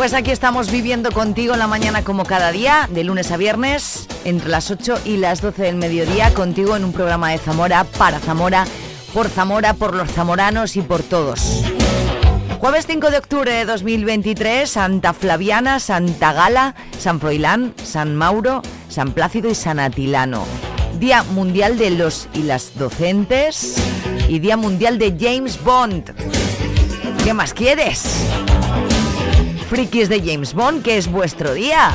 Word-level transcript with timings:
Pues 0.00 0.14
aquí 0.14 0.30
estamos 0.30 0.70
viviendo 0.70 1.12
contigo 1.12 1.52
en 1.52 1.58
la 1.58 1.66
mañana 1.66 2.02
como 2.02 2.24
cada 2.24 2.52
día, 2.52 2.88
de 2.90 3.04
lunes 3.04 3.30
a 3.32 3.36
viernes, 3.36 4.06
entre 4.24 4.48
las 4.48 4.70
8 4.70 4.98
y 5.04 5.18
las 5.18 5.42
12 5.42 5.62
del 5.64 5.76
mediodía, 5.76 6.32
contigo 6.32 6.74
en 6.74 6.84
un 6.84 6.94
programa 6.94 7.32
de 7.32 7.36
Zamora, 7.36 7.84
para 7.84 8.18
Zamora, 8.18 8.64
por 9.12 9.28
Zamora, 9.28 9.74
por 9.74 9.94
los 9.94 10.10
zamoranos 10.10 10.76
y 10.76 10.80
por 10.80 11.02
todos. 11.02 11.62
Jueves 12.60 12.86
5 12.86 13.10
de 13.10 13.18
octubre 13.18 13.52
de 13.52 13.66
2023, 13.66 14.70
Santa 14.70 15.12
Flaviana, 15.12 15.78
Santa 15.80 16.32
Gala, 16.32 16.74
San 16.98 17.20
Froilán, 17.20 17.74
San 17.84 18.16
Mauro, 18.16 18.62
San 18.88 19.12
Plácido 19.12 19.50
y 19.50 19.54
San 19.54 19.78
Atilano. 19.78 20.46
Día 20.98 21.24
Mundial 21.24 21.76
de 21.76 21.90
los 21.90 22.26
y 22.32 22.44
las 22.44 22.74
Docentes 22.78 23.76
y 24.30 24.38
Día 24.38 24.56
Mundial 24.56 24.98
de 24.98 25.14
James 25.20 25.62
Bond. 25.62 26.14
¿Qué 27.22 27.34
más 27.34 27.52
quieres? 27.52 28.30
Frikis 29.70 30.08
de 30.08 30.20
James 30.20 30.52
Bond, 30.52 30.82
que 30.82 30.98
es 30.98 31.06
vuestro 31.06 31.54
día. 31.54 31.92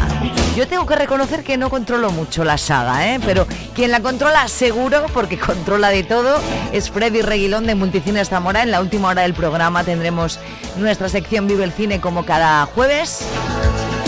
Yo 0.56 0.66
tengo 0.66 0.86
que 0.86 0.96
reconocer 0.96 1.44
que 1.44 1.58
no 1.58 1.70
controlo 1.70 2.10
mucho 2.10 2.46
la 2.46 2.58
saga, 2.58 3.14
¿eh? 3.14 3.20
pero 3.26 3.46
quien 3.74 3.92
la 3.92 4.00
controla 4.00 4.48
seguro, 4.48 5.08
porque 5.14 5.38
controla 5.46 5.90
de 5.90 6.04
todo, 6.04 6.40
es 6.72 6.90
Freddy 6.90 7.22
Reguilón 7.22 7.68
de 7.68 7.76
Multicines 7.76 8.30
Zamora. 8.30 8.64
En 8.64 8.72
la 8.72 8.80
última 8.80 9.10
hora 9.10 9.24
del 9.24 9.34
programa 9.34 9.84
tendremos 9.84 10.40
nuestra 10.78 11.10
sección 11.10 11.48
Vive 11.48 11.66
el 11.66 11.74
Cine 11.74 12.00
como 12.00 12.26
cada 12.26 12.66
jueves. 12.68 13.28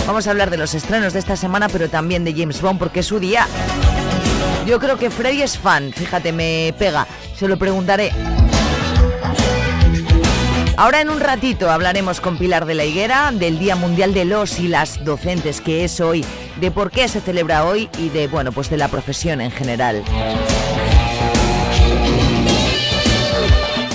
Vamos 0.08 0.28
a 0.28 0.31
hablar 0.31 0.50
de 0.50 0.58
los 0.58 0.74
estrenos 0.74 1.12
de 1.12 1.20
esta 1.20 1.36
semana, 1.36 1.68
pero 1.68 1.90
también 1.90 2.24
de 2.24 2.34
James 2.34 2.62
Bond, 2.62 2.80
porque 2.80 3.02
es 3.02 3.06
su 3.06 3.20
día. 3.20 3.46
Yo 4.66 4.80
creo 4.80 4.98
que 4.98 5.09
Freddy 5.09 5.42
es 5.42 5.58
fan, 5.58 5.92
fíjate, 5.92 6.31
me 6.31 6.74
pega. 6.80 7.06
Se 7.36 7.50
lo 7.50 7.58
preguntaré. 7.58 8.14
Ahora 10.80 11.02
en 11.02 11.09
un 11.09 11.20
ratito 11.20 11.72
hablaremos 11.72 12.22
con 12.22 12.38
Pilar 12.38 12.67
de 12.67 12.75
la 12.75 12.86
Higuera 12.86 13.31
del 13.31 13.58
Día 13.58 13.75
Mundial 13.75 14.14
de 14.14 14.25
los 14.25 14.59
y 14.59 14.67
las 14.67 15.03
Docentes, 15.03 15.59
que 15.59 15.84
es 15.84 16.00
hoy, 16.00 16.23
de 16.61 16.69
por 16.69 16.92
qué 16.92 17.08
se 17.08 17.19
celebra 17.19 17.66
hoy 17.66 17.89
y 17.97 18.09
de, 18.09 18.28
bueno, 18.28 18.52
pues 18.52 18.69
de 18.69 18.78
la 18.78 18.88
profesión 18.88 19.42
en 19.42 19.50
general. 19.50 20.03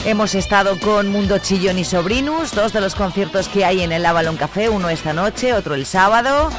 Hemos 0.05 0.35
estado 0.35 0.81
con 0.81 1.07
Mundo 1.07 1.39
Chillón 1.39 1.79
y 1.79 1.85
Sobrinus, 1.85 2.53
dos 2.53 2.73
de 2.73 2.81
los 2.81 2.97
conciertos 2.97 3.47
que 3.47 3.65
hay 3.65 3.83
en 3.83 3.93
el 3.93 4.05
Avalon 4.05 4.37
Café, 4.37 4.69
uno 4.69 4.91
esta 4.91 5.13
noche, 5.13 5.55
otro 5.55 5.77
el 5.77 5.87
sábado. 5.87 6.51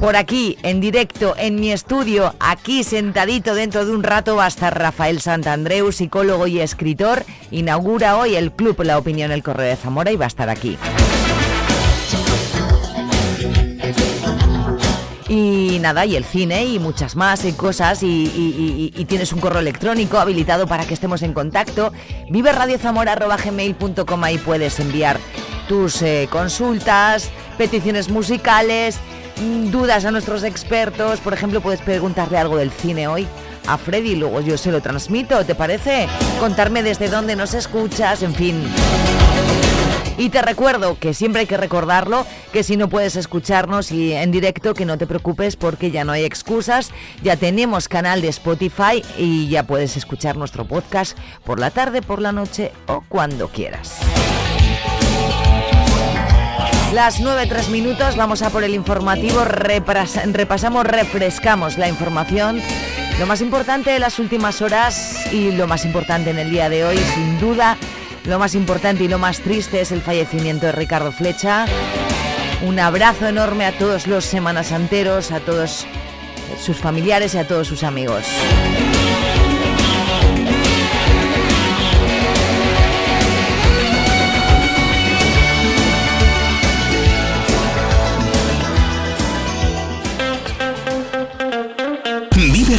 Por 0.00 0.14
aquí, 0.14 0.58
en 0.62 0.80
directo, 0.80 1.34
en 1.38 1.56
mi 1.58 1.72
estudio, 1.72 2.34
aquí 2.38 2.84
sentadito 2.84 3.54
dentro 3.54 3.84
de 3.86 3.92
un 3.92 4.02
rato 4.02 4.36
va 4.36 4.44
a 4.44 4.48
estar 4.48 4.78
Rafael 4.78 5.20
Santandreu, 5.20 5.90
psicólogo 5.90 6.46
y 6.46 6.60
escritor. 6.60 7.24
Inaugura 7.50 8.18
hoy 8.18 8.36
el 8.36 8.52
club 8.52 8.82
La 8.82 8.98
Opinión 8.98 9.32
El 9.32 9.42
Correo 9.42 9.66
de 9.66 9.76
Zamora 9.76 10.12
y 10.12 10.16
va 10.16 10.26
a 10.26 10.28
estar 10.28 10.50
aquí. 10.50 10.76
Y 15.28 15.78
nada, 15.80 16.06
y 16.06 16.14
el 16.14 16.24
cine 16.24 16.66
y 16.66 16.78
muchas 16.78 17.16
más 17.16 17.44
y 17.44 17.52
cosas 17.52 18.02
y, 18.02 18.90
tienes 19.08 19.32
un 19.32 19.40
correo 19.40 19.60
electrónico 19.60 20.18
habilitado 20.18 20.66
para 20.66 20.86
que 20.86 20.94
estemos 20.94 21.22
en 21.22 21.32
contacto. 21.32 21.92
Vive 22.30 22.52
radiozamora.gmail.com 22.52 24.24
ahí 24.24 24.38
puedes 24.38 24.78
enviar 24.78 25.18
tus 25.68 26.00
eh, 26.02 26.28
consultas, 26.30 27.30
peticiones 27.58 28.08
musicales, 28.08 29.00
dudas 29.70 30.04
a 30.04 30.10
nuestros 30.10 30.42
expertos. 30.44 31.20
Por 31.20 31.32
ejemplo, 31.32 31.60
puedes 31.60 31.80
preguntarle 31.80 32.38
algo 32.38 32.56
del 32.56 32.70
cine 32.70 33.08
hoy 33.08 33.26
a 33.66 33.78
Freddy 33.78 34.12
y 34.12 34.16
luego 34.16 34.40
yo 34.40 34.56
se 34.56 34.70
lo 34.70 34.80
transmito, 34.80 35.44
¿te 35.44 35.54
parece? 35.54 36.08
Contarme 36.40 36.82
desde 36.82 37.08
dónde 37.08 37.36
nos 37.36 37.54
escuchas, 37.54 38.22
en 38.22 38.34
fin. 38.34 38.62
Y 40.18 40.30
te 40.30 40.40
recuerdo 40.40 40.98
que 40.98 41.12
siempre 41.12 41.40
hay 41.40 41.46
que 41.46 41.58
recordarlo, 41.58 42.26
que 42.52 42.62
si 42.62 42.76
no 42.76 42.88
puedes 42.88 43.16
escucharnos 43.16 43.92
y 43.92 44.14
en 44.14 44.30
directo, 44.30 44.72
que 44.72 44.86
no 44.86 44.96
te 44.96 45.06
preocupes 45.06 45.56
porque 45.56 45.90
ya 45.90 46.04
no 46.04 46.12
hay 46.12 46.24
excusas, 46.24 46.90
ya 47.22 47.36
tenemos 47.36 47.86
canal 47.88 48.22
de 48.22 48.28
Spotify 48.28 49.02
y 49.18 49.48
ya 49.48 49.64
puedes 49.64 49.96
escuchar 49.96 50.36
nuestro 50.36 50.64
podcast 50.64 51.18
por 51.44 51.60
la 51.60 51.70
tarde, 51.70 52.00
por 52.00 52.22
la 52.22 52.32
noche 52.32 52.72
o 52.86 53.02
cuando 53.08 53.48
quieras. 53.48 53.98
Las 56.96 57.20
9, 57.20 57.46
minutos, 57.68 58.16
vamos 58.16 58.40
a 58.40 58.48
por 58.48 58.64
el 58.64 58.72
informativo, 58.72 59.44
repasamos, 59.44 60.86
refrescamos 60.86 61.76
la 61.76 61.88
información, 61.90 62.62
lo 63.18 63.26
más 63.26 63.42
importante 63.42 63.90
de 63.90 63.98
las 63.98 64.18
últimas 64.18 64.62
horas 64.62 65.30
y 65.30 65.52
lo 65.52 65.66
más 65.66 65.84
importante 65.84 66.30
en 66.30 66.38
el 66.38 66.48
día 66.48 66.70
de 66.70 66.86
hoy, 66.86 66.96
sin 66.96 67.38
duda, 67.38 67.76
lo 68.24 68.38
más 68.38 68.54
importante 68.54 69.04
y 69.04 69.08
lo 69.08 69.18
más 69.18 69.40
triste 69.40 69.82
es 69.82 69.92
el 69.92 70.00
fallecimiento 70.00 70.64
de 70.64 70.72
Ricardo 70.72 71.12
Flecha. 71.12 71.66
Un 72.62 72.78
abrazo 72.78 73.26
enorme 73.26 73.66
a 73.66 73.76
todos 73.76 74.06
los 74.06 74.24
semanas 74.24 74.72
anteros, 74.72 75.32
a 75.32 75.40
todos 75.40 75.86
sus 76.58 76.78
familiares 76.78 77.34
y 77.34 77.38
a 77.38 77.46
todos 77.46 77.68
sus 77.68 77.82
amigos. 77.82 78.24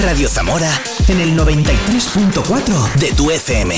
Radio 0.04 0.30
Zamora 0.30 0.70
en 1.08 1.20
el 1.20 1.36
93.4 1.38 2.94
de 2.96 3.14
tu 3.14 3.32
FM. 3.32 3.76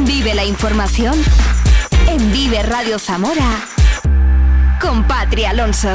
Vive 0.00 0.34
la 0.34 0.44
información 0.44 1.14
en 2.08 2.32
Vive 2.32 2.62
Radio 2.62 2.98
Zamora 2.98 3.60
con 4.80 5.04
Patria 5.04 5.50
Alonso. 5.50 5.90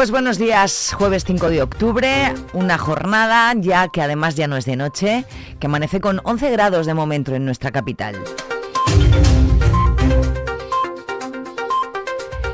Pues 0.00 0.10
buenos 0.10 0.38
días, 0.38 0.94
jueves 0.96 1.24
5 1.26 1.50
de 1.50 1.60
octubre, 1.60 2.32
una 2.54 2.78
jornada 2.78 3.52
ya 3.54 3.88
que 3.88 4.00
además 4.00 4.34
ya 4.34 4.48
no 4.48 4.56
es 4.56 4.64
de 4.64 4.74
noche, 4.74 5.26
que 5.58 5.66
amanece 5.66 6.00
con 6.00 6.22
11 6.24 6.50
grados 6.52 6.86
de 6.86 6.94
momento 6.94 7.34
en 7.34 7.44
nuestra 7.44 7.70
capital. 7.70 8.16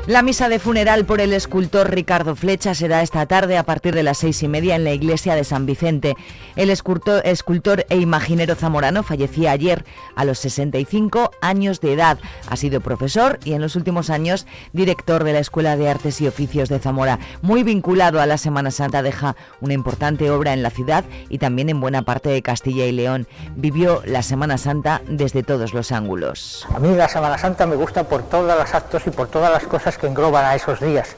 La 0.07 0.21
misa 0.21 0.47
de 0.47 0.57
funeral 0.57 1.03
por 1.03 1.19
el 1.19 1.33
escultor 1.33 1.91
Ricardo 1.91 2.33
Flecha 2.33 2.73
será 2.73 3.01
esta 3.01 3.25
tarde 3.25 3.57
a 3.57 3.63
partir 3.63 3.93
de 3.93 4.03
las 4.03 4.19
seis 4.19 4.41
y 4.41 4.47
media 4.47 4.77
en 4.77 4.85
la 4.85 4.93
iglesia 4.93 5.35
de 5.35 5.43
San 5.43 5.65
Vicente. 5.65 6.15
El 6.55 6.69
escultor, 6.69 7.85
e 7.89 7.97
imaginero 7.97 8.55
zamorano 8.55 9.03
fallecía 9.03 9.51
ayer 9.51 9.83
a 10.15 10.23
los 10.23 10.39
65 10.39 11.31
años 11.41 11.81
de 11.81 11.91
edad. 11.91 12.19
Ha 12.49 12.55
sido 12.55 12.79
profesor 12.79 13.37
y 13.43 13.51
en 13.51 13.59
los 13.59 13.75
últimos 13.75 14.09
años 14.09 14.47
director 14.71 15.25
de 15.25 15.33
la 15.33 15.39
Escuela 15.39 15.75
de 15.75 15.89
Artes 15.89 16.21
y 16.21 16.27
Oficios 16.29 16.69
de 16.69 16.79
Zamora. 16.79 17.19
Muy 17.41 17.63
vinculado 17.63 18.21
a 18.21 18.25
la 18.25 18.37
Semana 18.37 18.71
Santa, 18.71 19.01
deja 19.01 19.35
una 19.59 19.73
importante 19.73 20.31
obra 20.31 20.53
en 20.53 20.63
la 20.63 20.69
ciudad 20.69 21.03
y 21.27 21.39
también 21.39 21.67
en 21.67 21.81
buena 21.81 22.03
parte 22.03 22.29
de 22.29 22.41
Castilla 22.41 22.85
y 22.85 22.93
León. 22.93 23.27
Vivió 23.57 24.01
la 24.05 24.23
Semana 24.23 24.57
Santa 24.57 25.01
desde 25.09 25.43
todos 25.43 25.73
los 25.73 25.91
ángulos. 25.91 26.65
A 26.73 26.79
mí 26.79 26.95
la 26.95 27.09
Semana 27.09 27.37
Santa 27.37 27.65
me 27.65 27.75
gusta 27.75 28.05
por 28.05 28.23
todos 28.23 28.57
los 28.57 28.73
actos 28.73 29.05
y 29.05 29.09
por 29.09 29.27
todas 29.27 29.51
las 29.51 29.63
cosas 29.63 29.96
que 29.97 30.07
engloban 30.07 30.45
a 30.45 30.55
esos 30.55 30.79
días. 30.79 31.15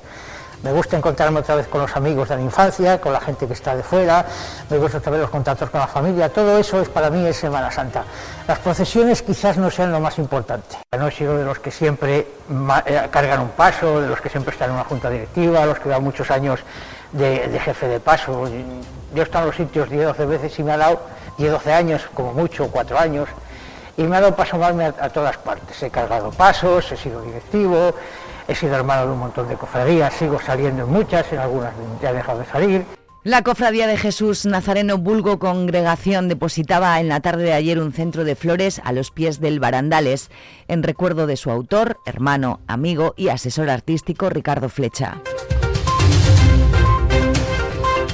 Me 0.62 0.74
gusta 0.74 0.98
encontrarme 0.98 1.40
otra 1.40 1.56
vez 1.56 1.68
con 1.68 1.82
los 1.82 1.96
amigos 1.96 2.28
de 2.28 2.36
la 2.36 2.42
infancia, 2.42 3.00
con 3.00 3.14
la 3.14 3.22
gente 3.22 3.48
que 3.48 3.54
está 3.54 3.78
de 3.78 3.84
fuera, 3.84 4.26
me 4.70 4.78
gusta 4.78 4.98
otra 4.98 5.14
vez 5.14 5.22
los 5.22 5.30
contactos 5.30 5.70
con 5.70 5.80
la 5.80 5.88
familia, 5.88 6.28
todo 6.28 6.58
eso 6.58 6.82
es 6.82 6.90
para 6.90 7.10
mí 7.10 7.26
es 7.26 7.38
Semana 7.38 7.72
Santa. 7.72 8.04
Las 8.46 8.60
procesiones 8.60 9.22
quizás 9.22 9.58
no 9.58 9.72
sean 9.72 9.94
lo 9.94 10.02
más 10.02 10.18
importante. 10.18 10.76
No 10.98 11.08
he 11.08 11.12
sido 11.12 11.38
de 11.38 11.46
los 11.46 11.60
que 11.60 11.72
siempre 11.72 12.18
eh, 12.18 13.08
cargan 13.10 13.40
un 13.40 13.50
paso, 13.52 14.02
de 14.02 14.10
los 14.10 14.20
que 14.20 14.28
siempre 14.28 14.52
están 14.52 14.70
en 14.70 14.76
una 14.76 14.84
junta 14.84 15.10
directiva, 15.10 15.66
los 15.66 15.80
que 15.80 15.88
dan 15.88 16.04
muchos 16.04 16.30
años 16.30 16.60
de, 17.14 17.58
jefe 17.64 17.88
de 17.88 18.02
paso. 18.02 18.46
Yo 19.14 19.22
he 19.22 19.24
estado 19.24 19.46
en 19.46 19.48
los 19.48 19.56
sitios 19.56 19.90
10 19.90 20.08
12 20.08 20.26
veces 20.26 20.60
y 20.60 20.64
me 20.64 20.74
ha 20.74 20.78
dado 20.78 21.00
10 21.38 21.54
12 21.54 21.74
años, 21.74 22.02
como 22.14 22.34
mucho, 22.34 22.68
4 22.68 23.00
años 23.00 23.30
y 23.96 24.04
me 24.04 24.16
ha 24.16 24.22
dado 24.22 24.34
paso 24.34 24.64
a, 24.64 24.68
a 24.68 25.10
todas 25.10 25.38
partes. 25.38 25.84
He 25.84 25.90
cargado 25.90 26.32
pasos, 26.32 26.90
he 26.90 26.96
sido 26.96 27.22
directivo, 27.22 27.94
he 28.50 28.56
sido 28.56 28.76
hermano 28.76 29.06
de 29.06 29.14
un 29.14 29.20
montón 29.20 29.48
de 29.48 29.56
cofradías, 29.56 30.12
sigo 30.16 30.40
saliendo 30.42 30.84
en 30.84 30.90
muchas, 30.90 31.32
en 31.32 31.40
algunas 31.40 31.72
ya 32.02 32.10
he 32.10 32.14
dejado 32.14 32.40
de 32.40 32.46
salir. 32.46 32.86
La 33.24 33.44
Cofradía 33.44 33.86
de 33.86 33.98
Jesús 33.98 34.46
Nazareno 34.46 34.98
Bulgo 34.98 35.40
Congregación 35.40 36.30
depositaba 36.30 37.00
en 37.00 37.10
la 37.10 37.20
tarde 37.20 37.44
de 37.44 37.54
ayer 37.54 37.80
un 37.80 37.92
centro 37.92 38.24
de 38.24 38.36
flores 38.36 38.82
a 38.84 38.92
los 38.92 39.12
pies 39.12 39.40
del 39.40 39.60
Barandales, 39.60 40.32
en 40.68 40.84
recuerdo 40.84 41.28
de 41.28 41.38
su 41.38 41.52
autor, 41.52 42.00
hermano, 42.06 42.62
amigo 42.66 43.14
y 43.18 43.28
asesor 43.28 43.70
artístico 43.70 44.30
Ricardo 44.30 44.70
Flecha. 44.70 45.22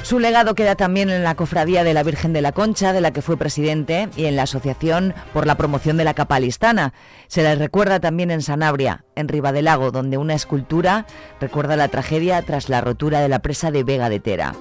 Su 0.05 0.19
legado 0.19 0.53
queda 0.53 0.75
también 0.75 1.09
en 1.09 1.23
la 1.23 1.33
Cofradía 1.33 1.83
de 1.83 1.95
la 1.95 2.03
Virgen 2.03 2.31
de 2.31 2.43
la 2.43 2.51
Concha, 2.51 2.93
de 2.93 3.01
la 3.01 3.09
que 3.09 3.23
fue 3.23 3.37
presidente, 3.37 4.07
y 4.15 4.25
en 4.25 4.35
la 4.35 4.43
Asociación 4.43 5.15
por 5.33 5.47
la 5.47 5.57
Promoción 5.57 5.97
de 5.97 6.03
la 6.03 6.13
Capalistana. 6.13 6.93
Se 7.25 7.41
le 7.41 7.55
recuerda 7.55 7.99
también 7.99 8.29
en 8.29 8.43
Sanabria, 8.43 9.03
en 9.15 9.27
Lago, 9.63 9.89
donde 9.89 10.19
una 10.19 10.35
escultura 10.35 11.07
recuerda 11.41 11.75
la 11.75 11.87
tragedia 11.87 12.39
tras 12.43 12.69
la 12.69 12.81
rotura 12.81 13.19
de 13.19 13.29
la 13.29 13.39
presa 13.39 13.71
de 13.71 13.83
Vega 13.83 14.09
de 14.09 14.19
Tera. 14.19 14.53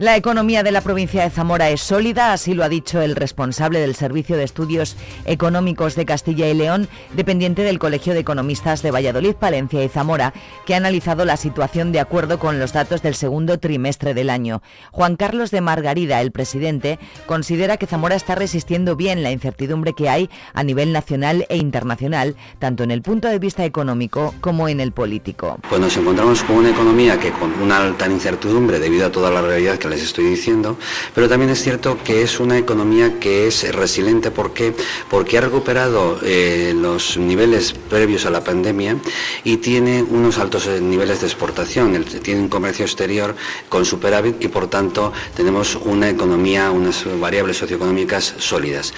La 0.00 0.16
economía 0.16 0.62
de 0.62 0.72
la 0.72 0.80
provincia 0.80 1.24
de 1.24 1.28
Zamora 1.28 1.68
es 1.68 1.82
sólida, 1.82 2.32
así 2.32 2.54
lo 2.54 2.64
ha 2.64 2.70
dicho 2.70 3.02
el 3.02 3.14
responsable 3.14 3.80
del 3.80 3.94
Servicio 3.94 4.38
de 4.38 4.44
Estudios 4.44 4.96
Económicos 5.26 5.94
de 5.94 6.06
Castilla 6.06 6.48
y 6.48 6.54
León, 6.54 6.88
dependiente 7.12 7.64
del 7.64 7.78
Colegio 7.78 8.14
de 8.14 8.20
Economistas 8.20 8.80
de 8.80 8.92
Valladolid, 8.92 9.34
Palencia 9.34 9.84
y 9.84 9.90
Zamora, 9.90 10.32
que 10.64 10.72
ha 10.72 10.78
analizado 10.78 11.26
la 11.26 11.36
situación 11.36 11.92
de 11.92 12.00
acuerdo 12.00 12.38
con 12.38 12.58
los 12.58 12.72
datos 12.72 13.02
del 13.02 13.14
segundo 13.14 13.58
trimestre 13.58 14.14
del 14.14 14.30
año. 14.30 14.62
Juan 14.90 15.16
Carlos 15.16 15.50
de 15.50 15.60
Margarida, 15.60 16.22
el 16.22 16.32
presidente, 16.32 16.98
considera 17.26 17.76
que 17.76 17.86
Zamora 17.86 18.14
está 18.14 18.34
resistiendo 18.34 18.96
bien 18.96 19.22
la 19.22 19.32
incertidumbre 19.32 19.92
que 19.92 20.08
hay 20.08 20.30
a 20.54 20.62
nivel 20.62 20.94
nacional 20.94 21.44
e 21.50 21.58
internacional, 21.58 22.36
tanto 22.58 22.84
en 22.84 22.90
el 22.90 23.02
punto 23.02 23.28
de 23.28 23.38
vista 23.38 23.66
económico 23.66 24.34
como 24.40 24.66
en 24.66 24.80
el 24.80 24.92
político. 24.92 25.58
Pues 25.68 25.78
nos 25.78 25.94
encontramos 25.94 26.42
con 26.42 26.56
una 26.56 26.70
economía 26.70 27.20
que 27.20 27.32
con 27.32 27.52
una 27.60 27.76
alta 27.76 28.06
incertidumbre 28.06 28.78
debido 28.78 29.04
a 29.04 29.12
toda 29.12 29.30
la 29.30 29.42
realidad 29.42 29.76
que 29.76 29.89
les 29.90 30.02
estoy 30.02 30.24
diciendo, 30.24 30.78
pero 31.14 31.28
también 31.28 31.50
es 31.50 31.62
cierto 31.62 31.98
que 32.02 32.22
es 32.22 32.40
una 32.40 32.56
economía 32.56 33.18
que 33.20 33.46
es 33.46 33.74
resiliente. 33.74 34.30
¿Por 34.30 34.52
qué? 34.52 34.74
Porque 35.08 35.38
ha 35.38 35.40
recuperado 35.42 36.18
eh, 36.22 36.72
los 36.74 37.16
niveles 37.16 37.72
previos 37.72 38.26
a 38.26 38.30
la 38.30 38.42
pandemia 38.42 38.96
y 39.44 39.58
tiene 39.58 40.02
unos 40.02 40.38
altos 40.38 40.66
eh, 40.66 40.80
niveles 40.80 41.20
de 41.20 41.26
exportación, 41.26 42.04
tiene 42.22 42.40
un 42.40 42.48
comercio 42.48 42.84
exterior 42.84 43.34
con 43.68 43.84
superávit 43.84 44.42
y 44.42 44.48
por 44.48 44.68
tanto 44.68 45.12
tenemos 45.36 45.76
una 45.76 46.08
economía, 46.08 46.70
unas 46.70 47.04
variables 47.20 47.58
socioeconómicas 47.58 48.34
sólidas. 48.38 48.94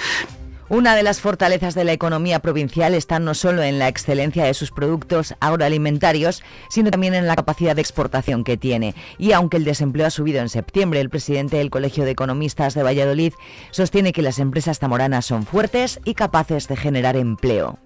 Una 0.69 0.95
de 0.95 1.03
las 1.03 1.19
fortalezas 1.19 1.75
de 1.75 1.83
la 1.83 1.91
economía 1.91 2.39
provincial 2.39 2.93
está 2.93 3.19
no 3.19 3.33
solo 3.33 3.63
en 3.63 3.79
la 3.79 3.89
excelencia 3.89 4.45
de 4.45 4.53
sus 4.53 4.71
productos 4.71 5.35
agroalimentarios, 5.41 6.41
sino 6.69 6.89
también 6.89 7.13
en 7.13 7.27
la 7.27 7.35
capacidad 7.35 7.75
de 7.75 7.81
exportación 7.81 8.43
que 8.43 8.57
tiene. 8.57 8.95
Y 9.17 9.33
aunque 9.33 9.57
el 9.57 9.65
desempleo 9.65 10.07
ha 10.07 10.09
subido 10.09 10.39
en 10.39 10.49
septiembre, 10.49 11.01
el 11.01 11.09
presidente 11.09 11.57
del 11.57 11.69
Colegio 11.69 12.05
de 12.05 12.11
Economistas 12.11 12.75
de 12.75 12.83
Valladolid 12.83 13.33
sostiene 13.71 14.13
que 14.13 14.21
las 14.21 14.39
empresas 14.39 14.79
tamoranas 14.79 15.25
son 15.25 15.45
fuertes 15.45 15.99
y 16.05 16.13
capaces 16.13 16.67
de 16.67 16.77
generar 16.77 17.17
empleo. 17.17 17.79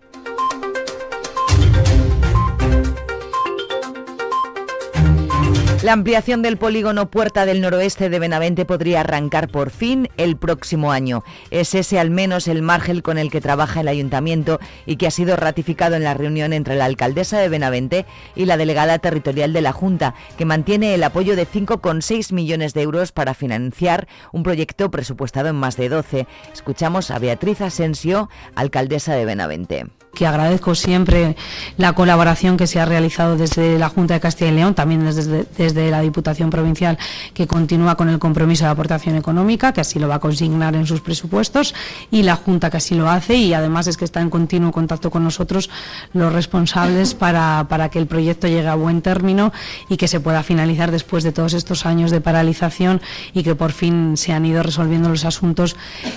La 5.84 5.94
ampliación 5.94 6.42
del 6.42 6.58
polígono 6.58 7.12
Puerta 7.12 7.46
del 7.46 7.62
Noroeste 7.62 8.10
de 8.10 8.18
Benavente 8.18 8.66
podría 8.66 9.02
arrancar 9.02 9.48
por 9.48 9.70
fin 9.70 10.10
el 10.18 10.36
próximo 10.36 10.92
año. 10.92 11.24
Es 11.52 11.76
ese 11.76 12.00
al 12.00 12.10
menos 12.10 12.48
el 12.48 12.64
margen 12.64 13.02
con 13.02 13.20
el 13.20 13.30
que 13.30 13.42
trabaja 13.42 13.82
el 13.82 13.88
ayuntamiento 13.88 14.60
y 14.88 14.96
que 14.96 15.06
ha 15.06 15.12
sido 15.12 15.36
ratificado 15.36 15.96
en 15.96 16.04
la 16.04 16.16
reunión 16.16 16.52
entre 16.52 16.76
la 16.76 16.86
alcaldesa 16.86 17.38
de 17.38 17.50
Benavente 17.50 18.06
y 18.36 18.46
la 18.46 18.58
delegada 18.58 18.98
territorial 18.98 19.54
de 19.54 19.62
la 19.62 19.72
Junta, 19.72 20.16
que 20.36 20.46
mantiene 20.46 20.96
el 20.96 21.04
apoyo 21.04 21.36
de 21.36 21.48
5,6 21.48 22.34
millones 22.34 22.74
de 22.74 22.82
euros 22.82 23.12
para 23.12 23.36
financiar 23.36 24.08
un 24.34 24.42
proyecto 24.42 24.90
presupuestado 24.90 25.50
en 25.50 25.56
más 25.56 25.78
de 25.78 25.90
12. 25.90 26.28
Escuchamos 26.52 27.12
a 27.12 27.20
Beatriz 27.20 27.62
Asensio, 27.62 28.30
alcaldesa 28.56 29.14
de 29.14 29.26
Benavente 29.26 29.97
que 30.18 30.26
agradezco 30.26 30.74
siempre 30.74 31.36
la 31.78 31.94
colaboración 31.94 32.58
que 32.58 32.66
se 32.66 32.80
ha 32.80 32.86
realizado 32.86 33.38
desde 33.38 33.78
la 33.78 33.90
Junta 33.90 34.16
de 34.16 34.20
Castilla 34.20 34.52
y 34.52 34.56
León, 34.56 34.74
también 34.74 35.06
desde, 35.06 35.46
desde 35.56 35.92
la 35.92 36.02
Diputación 36.02 36.50
Provincial, 36.50 36.98
que 37.36 37.46
continúa 37.46 37.96
con 37.96 38.10
el 38.10 38.18
compromiso 38.18 38.66
de 38.66 38.72
aportación 38.72 39.16
económica, 39.16 39.74
que 39.74 39.82
así 39.82 40.00
lo 40.00 40.08
va 40.08 40.16
a 40.16 40.20
consignar 40.20 40.76
en 40.76 40.88
sus 40.88 41.02
presupuestos, 41.02 41.76
y 42.10 42.24
la 42.24 42.36
Junta 42.36 42.72
que 42.72 42.78
así 42.78 42.96
lo 42.96 43.08
hace, 43.08 43.36
y 43.36 43.54
además 43.54 43.86
es 43.86 43.96
que 43.96 44.06
está 44.06 44.20
en 44.20 44.32
continuo 44.32 44.72
contacto 44.72 45.12
con 45.12 45.24
nosotros 45.24 45.70
los 46.14 46.34
responsables 46.34 47.14
para, 47.14 47.68
para 47.70 47.90
que 47.90 48.00
el 48.00 48.08
proyecto 48.08 48.48
llegue 48.48 48.68
a 48.68 48.76
buen 48.76 49.04
término 49.04 49.54
y 49.88 49.98
que 49.98 50.08
se 50.08 50.20
pueda 50.20 50.42
finalizar 50.42 50.90
después 50.90 51.24
de 51.24 51.32
todos 51.32 51.54
estos 51.54 51.86
años 51.86 52.10
de 52.10 52.22
paralización 52.22 53.02
y 53.36 53.44
que 53.44 53.54
por 53.54 53.72
fin 53.72 54.18
se 54.18 54.34
han 54.34 54.48
ido 54.48 54.64
resolviendo 54.64 55.10
los 55.10 55.26
asuntos 55.26 55.76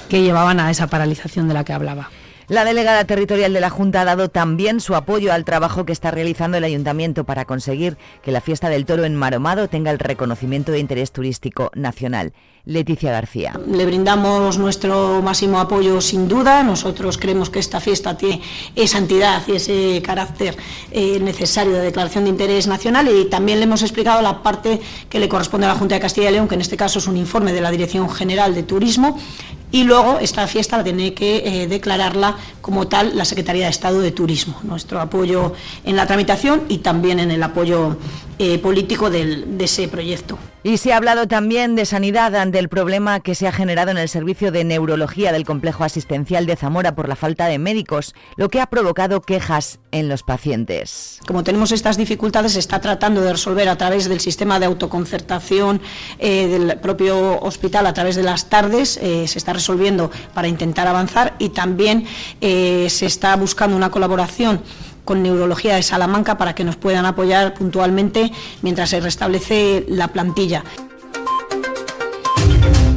que 0.08 0.22
llevaban 0.22 0.58
a 0.58 0.70
esa 0.70 0.86
paralización 0.86 1.48
de 1.48 1.54
la 1.54 1.64
que 1.64 1.74
hablaba. 1.74 2.08
La 2.50 2.64
delegada 2.64 3.04
territorial 3.04 3.52
de 3.52 3.60
la 3.60 3.70
Junta 3.70 4.00
ha 4.00 4.04
dado 4.04 4.28
también 4.28 4.80
su 4.80 4.96
apoyo 4.96 5.32
al 5.32 5.44
trabajo 5.44 5.84
que 5.84 5.92
está 5.92 6.10
realizando 6.10 6.56
el 6.58 6.64
Ayuntamiento 6.64 7.22
para 7.22 7.44
conseguir 7.44 7.96
que 8.24 8.32
la 8.32 8.40
fiesta 8.40 8.68
del 8.68 8.86
toro 8.86 9.04
en 9.04 9.14
Maromado 9.14 9.68
tenga 9.68 9.92
el 9.92 10.00
reconocimiento 10.00 10.72
de 10.72 10.80
interés 10.80 11.12
turístico 11.12 11.70
nacional. 11.76 12.32
Leticia 12.64 13.12
García. 13.12 13.52
Le 13.68 13.86
brindamos 13.86 14.58
nuestro 14.58 15.22
máximo 15.22 15.60
apoyo 15.60 16.00
sin 16.00 16.26
duda. 16.26 16.64
Nosotros 16.64 17.18
creemos 17.18 17.50
que 17.50 17.60
esta 17.60 17.78
fiesta 17.78 18.16
tiene 18.16 18.42
esa 18.74 18.98
entidad 18.98 19.42
y 19.46 19.52
ese 19.52 20.02
carácter 20.04 20.56
eh, 20.90 21.20
necesario 21.20 21.72
de 21.74 21.82
declaración 21.82 22.24
de 22.24 22.30
interés 22.30 22.66
nacional 22.66 23.08
y 23.08 23.26
también 23.26 23.60
le 23.60 23.66
hemos 23.66 23.82
explicado 23.82 24.22
la 24.22 24.42
parte 24.42 24.80
que 25.08 25.20
le 25.20 25.28
corresponde 25.28 25.66
a 25.66 25.70
la 25.70 25.76
Junta 25.76 25.94
de 25.94 26.00
Castilla 26.00 26.30
y 26.30 26.32
León, 26.32 26.48
que 26.48 26.56
en 26.56 26.62
este 26.62 26.76
caso 26.76 26.98
es 26.98 27.06
un 27.06 27.16
informe 27.16 27.52
de 27.52 27.60
la 27.60 27.70
Dirección 27.70 28.10
General 28.10 28.52
de 28.56 28.64
Turismo 28.64 29.16
y 29.72 29.84
luego 29.84 30.18
esta 30.18 30.46
fiesta 30.46 30.76
la 30.76 30.84
tiene 30.84 31.14
que 31.14 31.62
eh, 31.62 31.66
declararla 31.68 32.36
como 32.60 32.88
tal 32.88 33.16
la 33.16 33.24
Secretaría 33.24 33.64
de 33.64 33.70
Estado 33.70 34.00
de 34.00 34.10
Turismo. 34.10 34.58
Nuestro 34.62 35.00
apoyo 35.00 35.52
en 35.84 35.96
la 35.96 36.06
tramitación 36.06 36.62
y 36.68 36.78
también 36.78 37.20
en 37.20 37.30
el 37.30 37.42
apoyo 37.42 37.96
eh, 38.42 38.58
político 38.58 39.10
de 39.10 39.44
ese 39.58 39.86
proyecto. 39.86 40.38
Y 40.62 40.78
se 40.78 40.94
ha 40.94 40.96
hablado 40.96 41.28
también 41.28 41.76
de 41.76 41.84
sanidad 41.84 42.34
ante 42.34 42.58
el 42.58 42.70
problema 42.70 43.20
que 43.20 43.34
se 43.34 43.46
ha 43.46 43.52
generado 43.52 43.90
en 43.90 43.98
el 43.98 44.08
servicio 44.08 44.50
de 44.50 44.64
neurología 44.64 45.30
del 45.30 45.44
complejo 45.44 45.84
asistencial 45.84 46.46
de 46.46 46.56
Zamora 46.56 46.94
por 46.94 47.06
la 47.06 47.16
falta 47.16 47.48
de 47.48 47.58
médicos, 47.58 48.14
lo 48.36 48.48
que 48.48 48.62
ha 48.62 48.66
provocado 48.66 49.20
quejas 49.20 49.78
en 49.90 50.08
los 50.08 50.22
pacientes. 50.22 51.20
Como 51.26 51.44
tenemos 51.44 51.70
estas 51.70 51.98
dificultades, 51.98 52.52
se 52.52 52.60
está 52.60 52.80
tratando 52.80 53.20
de 53.20 53.32
resolver 53.32 53.68
a 53.68 53.76
través 53.76 54.08
del 54.08 54.20
sistema 54.20 54.58
de 54.58 54.64
autoconcertación 54.64 55.82
eh, 56.18 56.46
del 56.46 56.78
propio 56.78 57.40
hospital, 57.40 57.86
a 57.86 57.92
través 57.92 58.16
de 58.16 58.22
las 58.22 58.48
tardes, 58.48 58.98
eh, 59.02 59.28
se 59.28 59.36
está 59.36 59.52
resolviendo 59.52 60.10
para 60.32 60.48
intentar 60.48 60.86
avanzar 60.88 61.36
y 61.38 61.50
también 61.50 62.06
se 62.40 63.06
está 63.06 63.36
buscando 63.36 63.76
una 63.76 63.90
colaboración 63.90 64.62
con 65.10 65.24
Neurología 65.24 65.74
de 65.74 65.82
Salamanca 65.82 66.38
para 66.38 66.54
que 66.54 66.62
nos 66.62 66.76
puedan 66.76 67.04
apoyar 67.04 67.54
puntualmente 67.54 68.30
mientras 68.62 68.90
se 68.90 69.00
restablece 69.00 69.84
la 69.88 70.06
plantilla. 70.06 70.62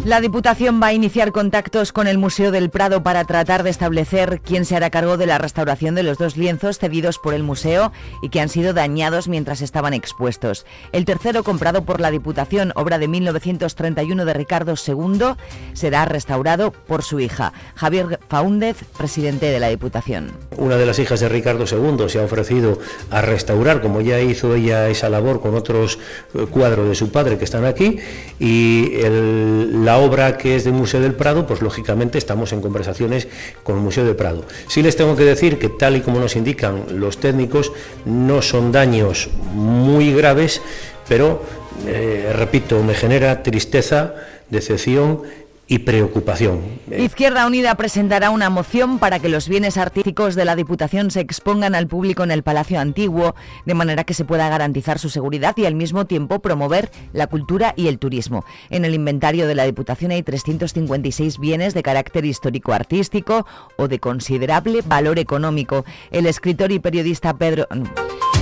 La 0.06 0.20
Diputación 0.20 0.82
va 0.84 0.88
a 0.88 0.94
iniciar 0.94 1.32
contactos 1.32 1.94
con 1.94 2.08
el 2.08 2.18
Museo 2.18 2.52
del 2.52 2.70
Prado 2.70 3.04
para 3.04 3.24
tratar 3.24 3.64
de 3.64 3.70
establecer 3.70 4.42
quién 4.44 4.66
se 4.66 4.76
hará 4.76 4.90
cargo 4.90 5.16
de 5.16 5.26
la 5.28 5.38
restauración 5.38 5.96
de 5.96 6.04
los 6.04 6.18
dos 6.18 6.36
lienzos 6.36 6.78
cedidos 6.78 7.20
por 7.20 7.34
el 7.34 7.42
museo 7.42 7.94
y 8.22 8.28
que 8.28 8.42
han 8.42 8.50
sido 8.50 8.74
dañados 8.74 9.30
mientras 9.30 9.62
estaban 9.62 9.94
expuestos. 9.94 10.66
El 10.92 11.06
tercero, 11.06 11.46
comprado 11.46 11.86
por 11.86 12.02
la 12.02 12.12
Diputación, 12.12 12.74
obra 12.76 13.00
de 13.00 13.08
1931 13.08 14.26
de 14.26 14.34
Ricardo 14.34 14.74
II, 14.76 15.36
será 15.72 16.04
restaurado 16.04 16.72
por 16.72 17.02
su 17.02 17.22
hija, 17.22 17.54
Javier 17.76 18.20
Faúndez, 18.28 18.84
presidente 18.98 19.52
de 19.52 19.60
la 19.62 19.70
Diputación. 19.70 20.34
Una 20.58 20.76
de 20.76 20.86
las 20.86 21.00
hijas 21.00 21.22
de 21.22 21.30
Ricardo 21.30 21.64
II 21.64 22.10
se 22.10 22.20
ha 22.20 22.24
ofrecido 22.24 22.78
a 23.10 23.22
restaurar, 23.22 23.80
como 23.82 24.02
ya 24.02 24.20
hizo 24.20 24.54
ella 24.54 24.90
esa 24.90 25.08
labor 25.08 25.40
con 25.40 25.56
otros 25.56 25.98
eh, 26.34 26.46
cuadros 26.52 26.90
de 26.90 26.96
su 26.96 27.10
padre 27.10 27.38
que 27.38 27.46
están 27.46 27.64
aquí, 27.64 28.00
y 28.38 28.96
el, 28.96 29.86
la 29.86 29.93
la 29.94 30.00
obra 30.00 30.40
que 30.40 30.56
es 30.56 30.64
del 30.64 30.74
Museo 30.74 31.02
del 31.02 31.14
Prado, 31.14 31.46
pues 31.46 31.62
lógicamente 31.62 32.18
estamos 32.18 32.52
en 32.52 32.62
conversaciones 32.62 33.28
con 33.62 33.76
el 33.76 33.84
Museo 33.84 34.04
del 34.04 34.16
Prado. 34.16 34.44
Sí 34.68 34.82
les 34.82 34.96
tengo 34.96 35.16
que 35.16 35.24
decir 35.24 35.60
que 35.60 35.70
tal 35.70 35.96
y 35.96 36.02
como 36.02 36.20
nos 36.20 36.36
indican 36.36 37.00
los 37.00 37.20
técnicos, 37.20 37.72
no 38.04 38.42
son 38.42 38.72
daños 38.72 39.30
muy 39.54 40.12
graves, 40.12 40.64
pero, 41.08 41.44
eh, 41.86 42.34
repito, 42.34 42.82
me 42.82 42.96
genera 42.96 43.44
tristeza, 43.44 44.16
decepción 44.50 45.22
y 45.68 45.80
preocupación. 45.80 46.60
Izquierda 46.92 47.48
Unida 47.48 47.76
presentará 47.76 48.30
una 48.30 48.50
moción 48.50 49.00
para 49.00 49.20
que 49.20 49.30
los 49.30 49.48
bienes 49.48 49.78
artísticos 49.78 50.36
de 50.36 50.46
la 50.46 50.56
Diputación 50.56 51.10
se 51.10 51.22
expongan 51.22 51.74
al 51.74 51.88
público 51.88 52.24
en 52.24 52.32
el 52.32 52.44
Palacio 52.44 52.80
Antiguo, 52.80 53.36
de 53.66 53.74
manera 53.74 54.04
que 54.04 54.14
se 54.14 54.26
pueda 54.26 54.50
garantizar 54.50 55.00
su 55.00 55.10
seguridad 55.10 55.56
y 55.58 55.66
al 55.66 55.76
mismo 55.76 56.06
tiempo 56.06 56.40
promover 56.40 56.92
la 57.14 57.28
cultura 57.28 57.74
y 57.78 57.88
el 57.88 57.98
turismo. 57.98 58.46
En 58.70 58.86
el 58.86 58.94
inventario 58.94 59.48
de 59.48 59.56
la 59.56 59.64
Diputación 59.64 60.12
hay 60.12 60.24
356 60.24 61.40
bienes 61.40 61.74
de 61.74 61.84
carácter 61.84 62.26
histórico-artístico 62.26 63.48
o 63.78 63.88
de 63.88 64.00
considerable 64.00 64.82
valor 64.86 65.18
económico. 65.18 65.86
El 66.12 66.26
escritor 66.26 66.72
y 66.72 66.80
periodista 66.80 67.38
Pedro... 67.38 67.68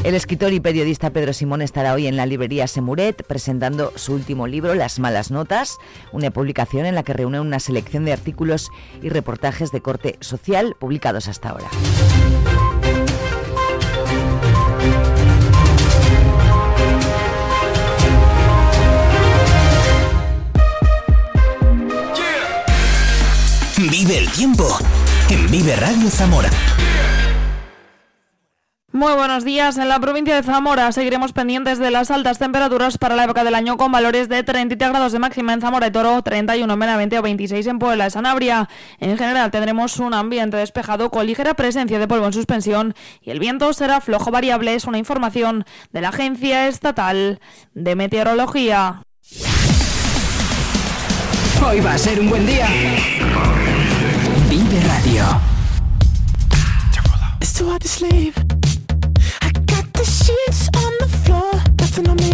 El 0.03 0.15
escritor 0.15 0.51
y 0.51 0.59
periodista 0.59 1.11
Pedro 1.11 1.31
Simón 1.31 1.61
estará 1.61 1.93
hoy 1.93 2.07
en 2.07 2.17
la 2.17 2.25
librería 2.25 2.65
Semuret 2.65 3.23
presentando 3.23 3.93
su 3.95 4.13
último 4.13 4.47
libro, 4.47 4.73
Las 4.73 4.97
malas 4.97 5.29
notas, 5.29 5.77
una 6.11 6.31
publicación 6.31 6.87
en 6.87 6.95
la 6.95 7.03
que 7.03 7.13
reúne 7.13 7.39
una 7.39 7.59
selección 7.59 8.03
de 8.03 8.13
artículos 8.13 8.71
y 9.03 9.09
reportajes 9.09 9.71
de 9.71 9.81
corte 9.81 10.17
social 10.19 10.75
publicados 10.79 11.27
hasta 11.27 11.49
ahora. 11.49 11.69
Vive 23.77 24.17
el 24.17 24.31
tiempo 24.31 24.67
en 25.29 25.51
Vive 25.51 25.75
Radio 25.75 26.09
Zamora. 26.09 26.49
Muy 28.93 29.13
buenos 29.13 29.45
días. 29.45 29.77
En 29.77 29.87
la 29.87 30.01
provincia 30.01 30.35
de 30.35 30.43
Zamora 30.43 30.91
seguiremos 30.91 31.31
pendientes 31.31 31.79
de 31.79 31.91
las 31.91 32.11
altas 32.11 32.39
temperaturas 32.39 32.97
para 32.97 33.15
la 33.15 33.23
época 33.23 33.45
del 33.45 33.55
año 33.55 33.77
con 33.77 33.89
valores 33.89 34.27
de 34.27 34.43
33 34.43 34.89
grados 34.89 35.13
de 35.13 35.19
máxima 35.19 35.53
en 35.53 35.61
Zamora 35.61 35.87
y 35.87 35.91
Toro, 35.91 36.21
31 36.21 36.73
en 36.73 36.79
Benavente 36.79 37.17
o 37.17 37.21
26 37.21 37.67
en 37.67 37.79
Puebla 37.79 38.03
de 38.03 38.09
Sanabria. 38.09 38.67
En 38.99 39.17
general 39.17 39.49
tendremos 39.49 39.97
un 39.99 40.13
ambiente 40.13 40.57
despejado 40.57 41.09
con 41.09 41.25
ligera 41.25 41.53
presencia 41.53 41.99
de 41.99 42.07
polvo 42.07 42.25
en 42.25 42.33
suspensión 42.33 42.93
y 43.21 43.29
el 43.31 43.39
viento 43.39 43.71
será 43.71 44.01
flojo 44.01 44.29
variable. 44.29 44.75
Es 44.75 44.83
una 44.83 44.97
información 44.97 45.63
de 45.93 46.01
la 46.01 46.09
Agencia 46.09 46.67
Estatal 46.67 47.39
de 47.73 47.95
Meteorología. 47.95 49.03
Hoy 51.65 51.79
va 51.79 51.93
a 51.93 51.97
ser 51.97 52.19
un 52.19 52.29
buen 52.29 52.45
día. 52.45 52.67
Vive 54.49 54.81
Radio. 54.85 55.23
Nothing 61.91 62.09
on 62.09 62.15
me. 62.15 62.30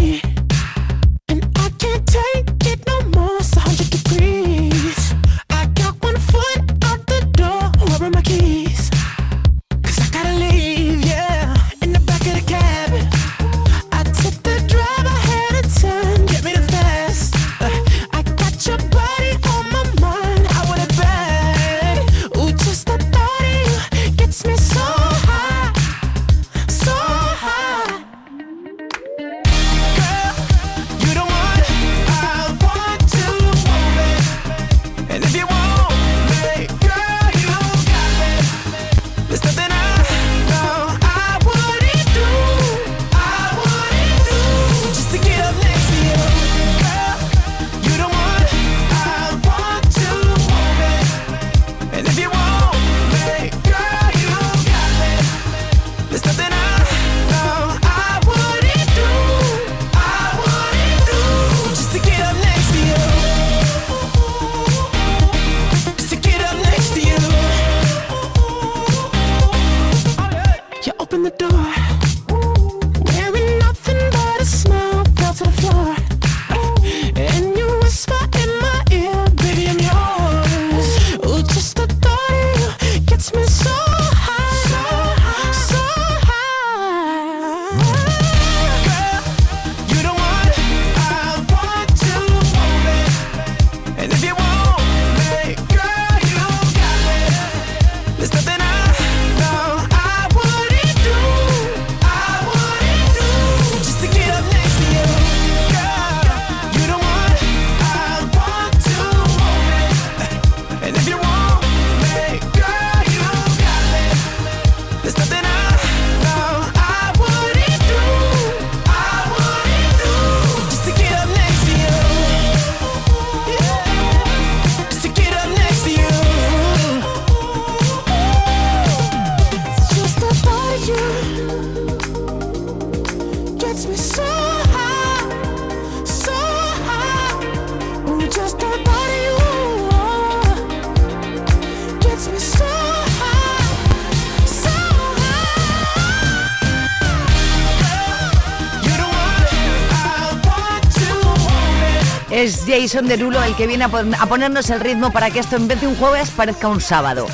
Jason 152.88 153.06
Derulo 153.06 153.44
el 153.44 153.54
que 153.54 153.68
viene 153.68 153.84
a, 153.84 153.90
pon- 153.90 154.16
a 154.16 154.26
ponernos 154.28 154.70
el 154.70 154.80
ritmo 154.80 155.12
para 155.12 155.30
que 155.30 155.40
esto 155.40 155.58
en 155.58 155.68
vez 155.68 155.82
de 155.82 155.88
un 155.88 155.96
jueves 155.98 156.30
parezca 156.30 156.70
un 156.70 156.80
sábado. 156.80 157.26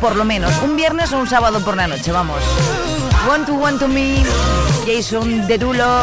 Por 0.00 0.14
lo 0.14 0.24
menos, 0.24 0.52
un 0.62 0.76
viernes 0.76 1.12
o 1.12 1.18
un 1.18 1.28
sábado 1.28 1.58
por 1.64 1.76
la 1.76 1.88
noche, 1.88 2.12
vamos. 2.12 2.38
One 3.28 3.44
to 3.44 3.54
one 3.54 3.78
to 3.80 3.88
me, 3.88 4.22
Jason 4.86 5.44
Derulo. 5.48 6.02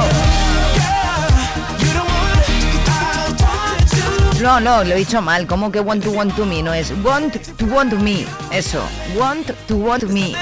No, 4.42 4.60
no, 4.60 4.84
lo 4.84 4.92
he 4.94 4.98
dicho 4.98 5.22
mal. 5.22 5.48
¿Cómo 5.48 5.72
que 5.72 5.80
one 5.80 6.02
to 6.02 6.12
one 6.12 6.34
to 6.34 6.46
me? 6.46 6.62
No 6.62 6.74
es 6.74 6.92
want 7.02 7.38
to 7.58 7.66
want 7.68 7.92
to 7.92 7.96
me. 7.98 8.26
Eso, 8.52 8.84
want 9.18 9.48
to 9.70 9.78
want 9.78 10.04
me. 10.10 10.34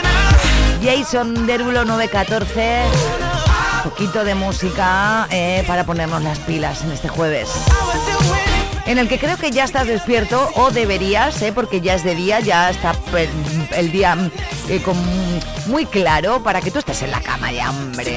Jason 0.83 1.45
Derulo 1.45 1.85
914. 1.85 2.85
Poquito 3.83 4.23
de 4.23 4.33
música 4.33 5.27
eh, 5.29 5.63
para 5.67 5.83
ponernos 5.85 6.23
las 6.23 6.39
pilas 6.39 6.81
en 6.81 6.91
este 6.91 7.07
jueves. 7.07 7.47
En 8.88 8.98
el 8.98 9.10
que 9.10 9.20
creo 9.20 9.38
que 9.38 9.51
ya 9.51 9.65
estás 9.65 9.86
despierto 9.88 10.50
o 10.56 10.72
deberías, 10.72 11.41
eh, 11.41 11.51
porque 11.53 11.82
ya 11.82 11.96
es 11.96 12.03
de 12.06 12.15
día, 12.15 12.39
ya 12.39 12.70
está 12.70 12.94
pe- 12.94 13.29
el 13.75 13.91
día 13.91 14.15
mm, 14.15 14.32
eh, 14.70 14.82
con- 14.82 14.98
muy 15.67 15.86
claro 15.86 16.41
para 16.41 16.62
que 16.62 16.72
tú 16.72 16.79
estés 16.79 17.01
en 17.01 17.12
la 17.12 17.20
cama 17.22 17.51
ya, 17.51 17.70
hombre. 17.70 18.15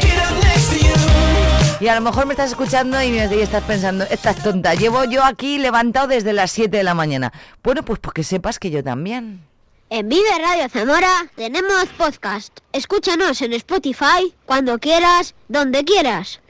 Y 1.81 1.89
a 1.89 1.95
lo 1.97 2.01
mejor 2.03 2.27
me 2.27 2.35
estás 2.35 2.51
escuchando 2.51 3.03
y, 3.03 3.11
me, 3.11 3.35
y 3.35 3.41
estás 3.41 3.65
pensando, 3.65 4.05
estás 4.11 4.37
tonta, 4.37 4.75
llevo 4.75 5.05
yo 5.05 5.25
aquí 5.25 5.59
levantado 5.59 6.07
desde 6.07 6.33
las 6.33 6.53
7 6.53 6.77
de 6.77 6.85
la 6.85 6.95
mañana. 6.95 7.33
Bueno, 7.65 7.83
pues 7.85 7.99
porque 7.99 8.23
sepas 8.23 8.59
que 8.61 8.71
yo 8.71 8.85
también. 8.85 9.41
En 9.89 10.09
Vive 10.09 10.29
Radio 10.41 10.69
Zamora 10.69 11.11
tenemos 11.35 11.87
podcast. 11.99 12.57
Escúchanos 12.73 13.43
en 13.43 13.55
Spotify 13.55 14.33
cuando 14.47 14.79
quieras, 14.79 15.35
donde 15.49 15.83
quieras. 15.85 16.41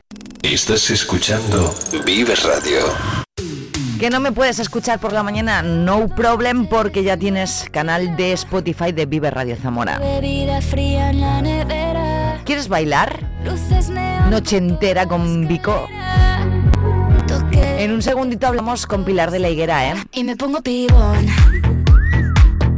Estás 0.42 0.90
escuchando 0.90 1.74
Vive 2.04 2.34
Radio. 2.34 2.84
Que 4.00 4.08
no 4.08 4.18
me 4.18 4.32
puedes 4.32 4.58
escuchar 4.58 4.98
por 4.98 5.12
la 5.12 5.22
mañana, 5.22 5.60
no 5.60 6.08
problem, 6.08 6.66
porque 6.66 7.02
ya 7.02 7.18
tienes 7.18 7.68
canal 7.70 8.16
de 8.16 8.32
Spotify 8.32 8.92
de 8.92 9.04
Vive 9.04 9.30
Radio 9.30 9.56
Zamora. 9.56 10.00
¿Quieres 12.46 12.68
bailar? 12.68 13.20
Noche 14.30 14.56
entera 14.56 15.04
con 15.04 15.46
Vico. 15.46 15.86
En 17.52 17.92
un 17.92 18.00
segundito 18.00 18.46
hablamos 18.46 18.86
con 18.86 19.04
Pilar 19.04 19.30
de 19.30 19.38
la 19.38 19.50
Higuera, 19.50 19.90
¿eh? 19.90 19.94
Y 20.12 20.24
me 20.24 20.34
pongo 20.34 20.62
pibón. 20.62 21.26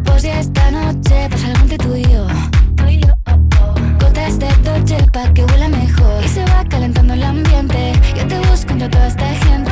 Pues 0.05 0.25
ya 0.25 0.41
esta 0.41 0.73
noche 0.73 1.29
pasa 1.31 1.47
algo 1.47 1.61
entre 1.61 1.79
tú 1.79 1.95
y 1.95 2.03
yo. 2.03 2.27
Gotas 4.01 4.41
de 4.41 4.49
Dolce 4.65 5.07
pa' 5.13 5.33
que 5.33 5.45
huela 5.45 5.69
mejor. 5.69 6.25
Y 6.25 6.29
se 6.29 6.45
va 6.47 6.65
calentando 6.69 7.15
el 7.15 7.23
ambiente. 7.23 7.93
Yo 8.17 8.27
te 8.27 8.41
busco 8.41 8.73
entre 8.73 8.89
toda 8.89 9.07
esta 9.07 9.29
gente. 9.29 9.72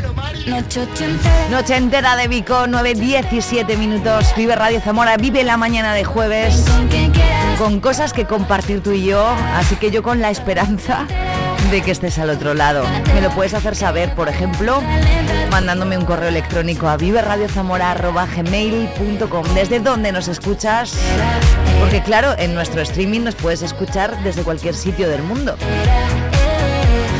Noche 1.49 1.75
entera 1.75 2.15
de 2.15 2.27
Vico, 2.27 2.65
9.17 2.65 3.77
minutos. 3.77 4.33
Vive 4.35 4.55
Radio 4.55 4.81
Zamora, 4.81 5.17
vive 5.17 5.43
la 5.43 5.57
mañana 5.57 5.93
de 5.93 6.03
jueves. 6.03 6.65
Con 7.57 7.79
cosas 7.79 8.13
que 8.13 8.25
compartir 8.25 8.81
tú 8.81 8.91
y 8.91 9.05
yo. 9.05 9.27
Así 9.55 9.75
que 9.75 9.91
yo 9.91 10.01
con 10.01 10.19
la 10.19 10.31
esperanza 10.31 11.05
de 11.69 11.81
que 11.81 11.91
estés 11.91 12.17
al 12.17 12.31
otro 12.31 12.53
lado. 12.53 12.85
Me 13.13 13.19
lo 13.21 13.29
puedes 13.31 13.53
hacer 13.53 13.75
saber, 13.75 14.15
por 14.15 14.29
ejemplo, 14.29 14.81
mandándome 15.51 15.97
un 15.97 16.05
correo 16.05 16.29
electrónico 16.29 16.87
a 16.87 16.95
viveradiozamora.gmail.com 16.97 19.45
Desde 19.53 19.79
donde 19.79 20.11
nos 20.11 20.27
escuchas. 20.27 20.95
Porque 21.79 22.01
claro, 22.01 22.33
en 22.37 22.55
nuestro 22.55 22.81
streaming 22.81 23.21
nos 23.21 23.35
puedes 23.35 23.61
escuchar 23.61 24.21
desde 24.23 24.41
cualquier 24.43 24.75
sitio 24.75 25.07
del 25.07 25.23
mundo. 25.23 25.55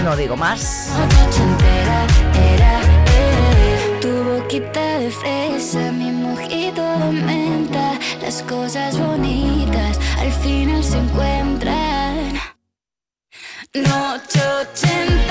No 0.04 0.16
digo 0.16 0.36
más 0.36 0.90
boquita 4.52 5.00
de 5.00 5.10
fresa, 5.10 5.92
mi 5.94 6.12
mojito 6.12 6.82
de 6.82 7.12
menta, 7.12 7.98
las 8.22 8.44
cosas 8.44 9.00
bonitas 9.00 9.98
al 10.20 10.32
final 10.32 10.84
se 10.84 10.98
encuentran. 10.98 12.34
Noche 13.74 14.42
80. 14.74 15.31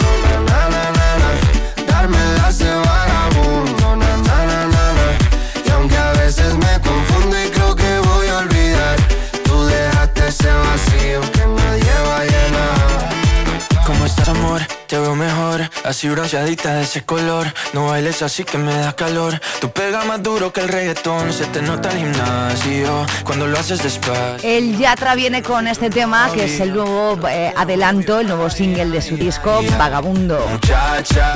Te 14.91 14.99
veo 14.99 15.15
mejor, 15.15 15.69
así 15.85 16.09
bronceadita 16.09 16.73
de 16.73 16.81
ese 16.81 17.01
color. 17.01 17.47
No 17.71 17.85
bailes 17.85 18.21
así 18.23 18.43
que 18.43 18.57
me 18.57 18.73
da 18.73 18.91
calor. 18.91 19.39
Tú 19.61 19.71
pega 19.71 20.03
más 20.03 20.21
duro 20.21 20.51
que 20.51 20.59
el 20.59 20.67
reggaetón, 20.67 21.31
se 21.31 21.45
te 21.45 21.61
nota 21.61 21.89
el 21.91 21.99
gimnasio 21.99 23.05
cuando 23.23 23.47
lo 23.47 23.57
haces 23.57 23.81
despacio. 23.81 24.37
El 24.43 24.77
Yatra 24.77 25.15
viene 25.15 25.43
con 25.43 25.69
este 25.69 25.89
tema 25.89 26.29
que 26.33 26.43
es 26.43 26.59
el 26.59 26.73
nuevo 26.73 27.17
eh, 27.29 27.53
adelanto, 27.55 28.19
el 28.19 28.27
nuevo 28.27 28.49
single 28.49 28.87
de 28.87 29.01
su 29.01 29.15
disco 29.15 29.61
Vagabundo. 29.79 30.45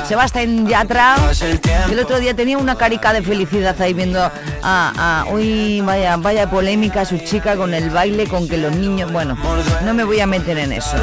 Sebastián 0.06 0.66
Yatra, 0.66 1.16
el 1.90 1.98
otro 1.98 2.20
día 2.20 2.36
tenía 2.36 2.58
una 2.58 2.76
carica 2.76 3.14
de 3.14 3.22
felicidad 3.22 3.80
ahí 3.80 3.94
viendo 3.94 4.30
a, 4.62 5.24
uy, 5.30 5.80
vaya, 5.80 6.18
vaya 6.18 6.50
polémica 6.50 7.06
su 7.06 7.16
chica 7.20 7.56
con 7.56 7.72
el 7.72 7.88
baile, 7.88 8.26
con 8.26 8.46
que 8.46 8.58
los 8.58 8.76
niños, 8.76 9.10
bueno, 9.10 9.34
no 9.82 9.94
me 9.94 10.04
voy 10.04 10.20
a 10.20 10.26
meter 10.26 10.58
en 10.58 10.72
eso. 10.72 10.94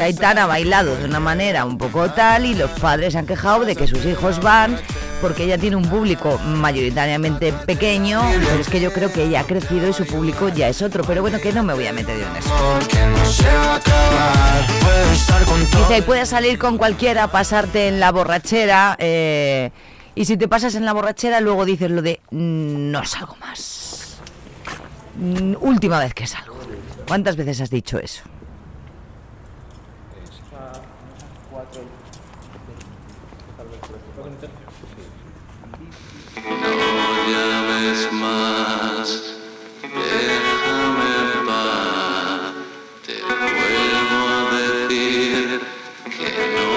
Gaitana 0.00 0.46
bailado 0.46 0.96
una 1.12 1.20
manera 1.20 1.66
un 1.66 1.76
poco 1.76 2.10
tal 2.10 2.46
y 2.46 2.54
los 2.54 2.70
padres 2.70 3.12
se 3.12 3.18
han 3.18 3.26
quejado 3.26 3.66
de 3.66 3.76
que 3.76 3.86
sus 3.86 4.02
hijos 4.06 4.40
van 4.40 4.78
porque 5.20 5.44
ella 5.44 5.58
tiene 5.58 5.76
un 5.76 5.84
público 5.86 6.38
mayoritariamente 6.38 7.52
pequeño, 7.52 8.22
pero 8.48 8.58
es 8.62 8.68
que 8.70 8.80
yo 8.80 8.90
creo 8.94 9.12
que 9.12 9.24
ella 9.24 9.40
ha 9.40 9.44
crecido 9.44 9.86
y 9.88 9.92
su 9.92 10.06
público 10.06 10.48
ya 10.48 10.68
es 10.68 10.80
otro, 10.80 11.04
pero 11.04 11.20
bueno, 11.20 11.38
que 11.38 11.52
no 11.52 11.62
me 11.64 11.74
voy 11.74 11.86
a 11.86 11.92
meter 11.92 12.16
en 12.18 12.34
eso. 12.36 12.50
Dice, 15.76 16.02
puedes 16.02 16.30
salir 16.30 16.58
con 16.58 16.78
cualquiera, 16.78 17.28
pasarte 17.28 17.88
en 17.88 18.00
la 18.00 18.10
borrachera, 18.10 18.96
eh, 18.98 19.70
y 20.14 20.24
si 20.24 20.38
te 20.38 20.48
pasas 20.48 20.74
en 20.76 20.86
la 20.86 20.94
borrachera, 20.94 21.40
luego 21.42 21.66
dices 21.66 21.90
lo 21.90 22.00
de 22.00 22.20
"Mm, 22.30 22.90
no 22.90 23.04
salgo 23.04 23.36
más. 23.36 24.16
Mm, 25.18 25.56
Última 25.60 25.98
vez 25.98 26.14
que 26.14 26.26
salgo. 26.26 26.56
¿Cuántas 27.06 27.36
veces 27.36 27.60
has 27.60 27.68
dicho 27.70 27.98
eso? 27.98 28.22
Llames 37.82 38.12
más, 38.12 39.08
déjame 39.82 41.10
en 41.34 41.46
paz. 41.46 42.40
Te 43.06 43.14
vuelvo 43.22 44.20
a 44.28 44.42
decir 44.56 45.60
que 46.16 46.30
no 46.56 46.70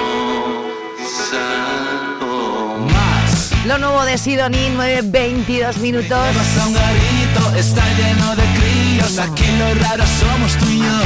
salgo 1.30 2.78
más. 2.90 3.66
Lo 3.66 3.78
nuevo 3.78 4.04
de 4.06 4.18
Sidoní, 4.18 4.70
9.22 4.76 5.78
minutos. 5.78 6.36
Un 6.66 6.74
garito, 6.74 7.56
está 7.58 7.84
lleno 7.98 8.36
de 8.36 8.44
críos. 8.60 9.20
Aquí 9.20 9.46
lo 9.60 9.74
raro 9.86 10.04
somos 10.20 10.58
tú 10.58 10.70
y 10.70 10.80
yo. 10.80 11.00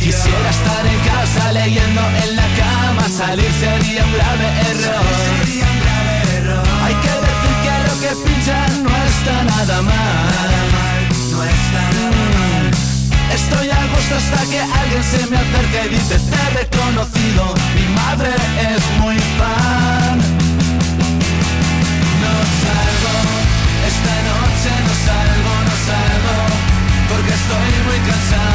Quisiera 0.00 0.50
estar 0.50 0.86
en 0.86 1.00
casa 1.00 1.52
leyendo 1.52 2.00
en 2.22 2.36
la 2.36 2.46
cama. 2.56 3.08
Salir 3.08 3.50
sería 3.60 4.04
un 4.04 4.12
grave 4.12 4.46
error. 4.70 5.55
Pinchan 8.24 8.84
no 8.84 8.90
está 8.90 9.44
nada 9.44 9.82
mal. 9.82 11.08
No 11.32 11.38
está 11.44 11.82
nada 11.96 12.10
mal. 12.36 12.70
Estoy 13.34 13.66
a 13.70 13.80
gusto 13.92 14.14
hasta 14.16 14.40
que 14.50 14.60
alguien 14.60 15.04
se 15.04 15.26
me 15.30 15.36
acerque 15.36 15.80
y 15.86 15.88
dice 15.94 16.18
te 16.18 16.36
he 16.36 16.48
reconocido. 16.62 17.42
Mi 17.76 17.86
madre 17.94 18.30
es 18.70 18.82
muy 19.00 19.18
fan. 19.38 20.16
No 22.22 22.34
salgo, 22.62 23.14
esta 23.90 24.14
noche 24.30 24.70
no 24.86 24.94
salgo, 25.06 25.52
no 25.68 25.74
salgo, 25.88 26.36
porque 27.10 27.32
estoy 27.40 27.70
muy 27.86 27.98
cansado, 28.08 28.45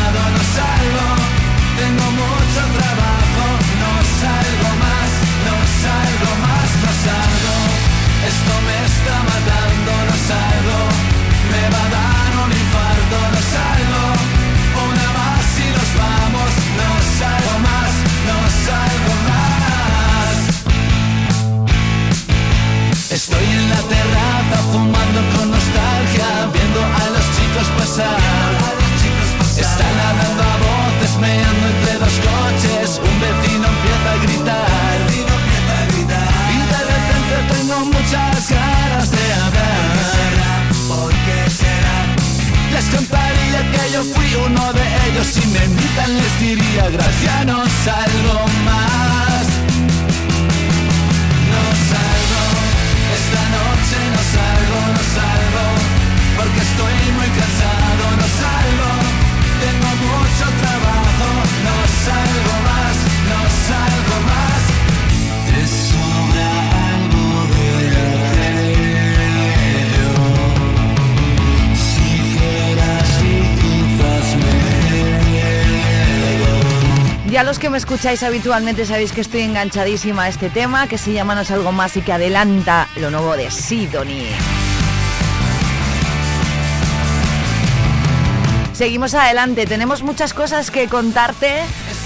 que 77.62 77.70
me 77.70 77.78
escucháis 77.78 78.24
habitualmente 78.24 78.88
sabéis 78.88 79.12
que 79.12 79.22
estoy 79.22 79.42
enganchadísima 79.42 80.24
a 80.24 80.30
este 80.30 80.50
tema, 80.50 80.88
que 80.88 80.98
se 80.98 81.14
llama 81.14 81.36
No 81.36 81.42
es 81.42 81.52
algo 81.52 81.72
más 81.72 81.96
y 81.96 82.02
que 82.02 82.12
adelanta 82.12 82.88
lo 82.96 83.12
nuevo 83.12 83.38
de 83.38 83.52
Sidoní. 83.52 84.26
Seguimos 88.74 89.14
adelante, 89.14 89.68
tenemos 89.68 90.02
muchas 90.02 90.34
cosas 90.34 90.72
que 90.72 90.88
contarte 90.88 91.62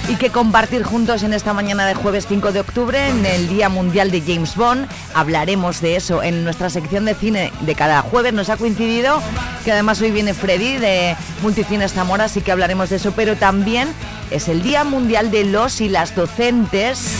y 0.09 0.15
que 0.15 0.29
compartir 0.29 0.83
juntos 0.83 1.23
en 1.23 1.31
esta 1.31 1.53
mañana 1.53 1.87
de 1.87 1.95
jueves 1.95 2.27
5 2.27 2.51
de 2.51 2.59
octubre, 2.59 3.07
en 3.07 3.25
el 3.25 3.47
Día 3.47 3.69
Mundial 3.69 4.11
de 4.11 4.19
James 4.21 4.57
Bond. 4.57 4.89
Hablaremos 5.13 5.79
de 5.79 5.95
eso 5.95 6.21
en 6.21 6.43
nuestra 6.43 6.69
sección 6.69 7.05
de 7.05 7.15
cine 7.15 7.53
de 7.61 7.75
cada 7.75 8.01
jueves. 8.01 8.33
Nos 8.33 8.49
ha 8.49 8.57
coincidido 8.57 9.21
que 9.63 9.71
además 9.71 10.01
hoy 10.01 10.11
viene 10.11 10.33
Freddy 10.33 10.77
de 10.77 11.15
Multicines 11.41 11.93
Zamora, 11.93 12.25
así 12.25 12.41
que 12.41 12.51
hablaremos 12.51 12.89
de 12.89 12.97
eso, 12.97 13.13
pero 13.15 13.37
también 13.37 13.87
es 14.31 14.47
el 14.47 14.63
Día 14.63 14.83
Mundial 14.83 15.31
de 15.31 15.45
los 15.45 15.81
y 15.81 15.89
las 15.89 16.15
docentes. 16.15 17.17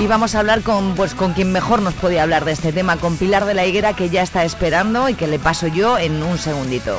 Y 0.00 0.06
vamos 0.06 0.34
a 0.34 0.40
hablar 0.40 0.62
con, 0.62 0.94
pues, 0.94 1.14
con 1.14 1.32
quien 1.32 1.52
mejor 1.52 1.82
nos 1.82 1.94
podía 1.94 2.22
hablar 2.22 2.44
de 2.44 2.52
este 2.52 2.72
tema, 2.72 2.96
con 2.96 3.16
Pilar 3.16 3.44
de 3.44 3.54
la 3.54 3.64
Higuera, 3.66 3.94
que 3.94 4.10
ya 4.10 4.22
está 4.22 4.44
esperando 4.44 5.08
y 5.08 5.14
que 5.14 5.26
le 5.26 5.38
paso 5.38 5.66
yo 5.68 5.98
en 5.98 6.22
un 6.22 6.38
segundito. 6.38 6.98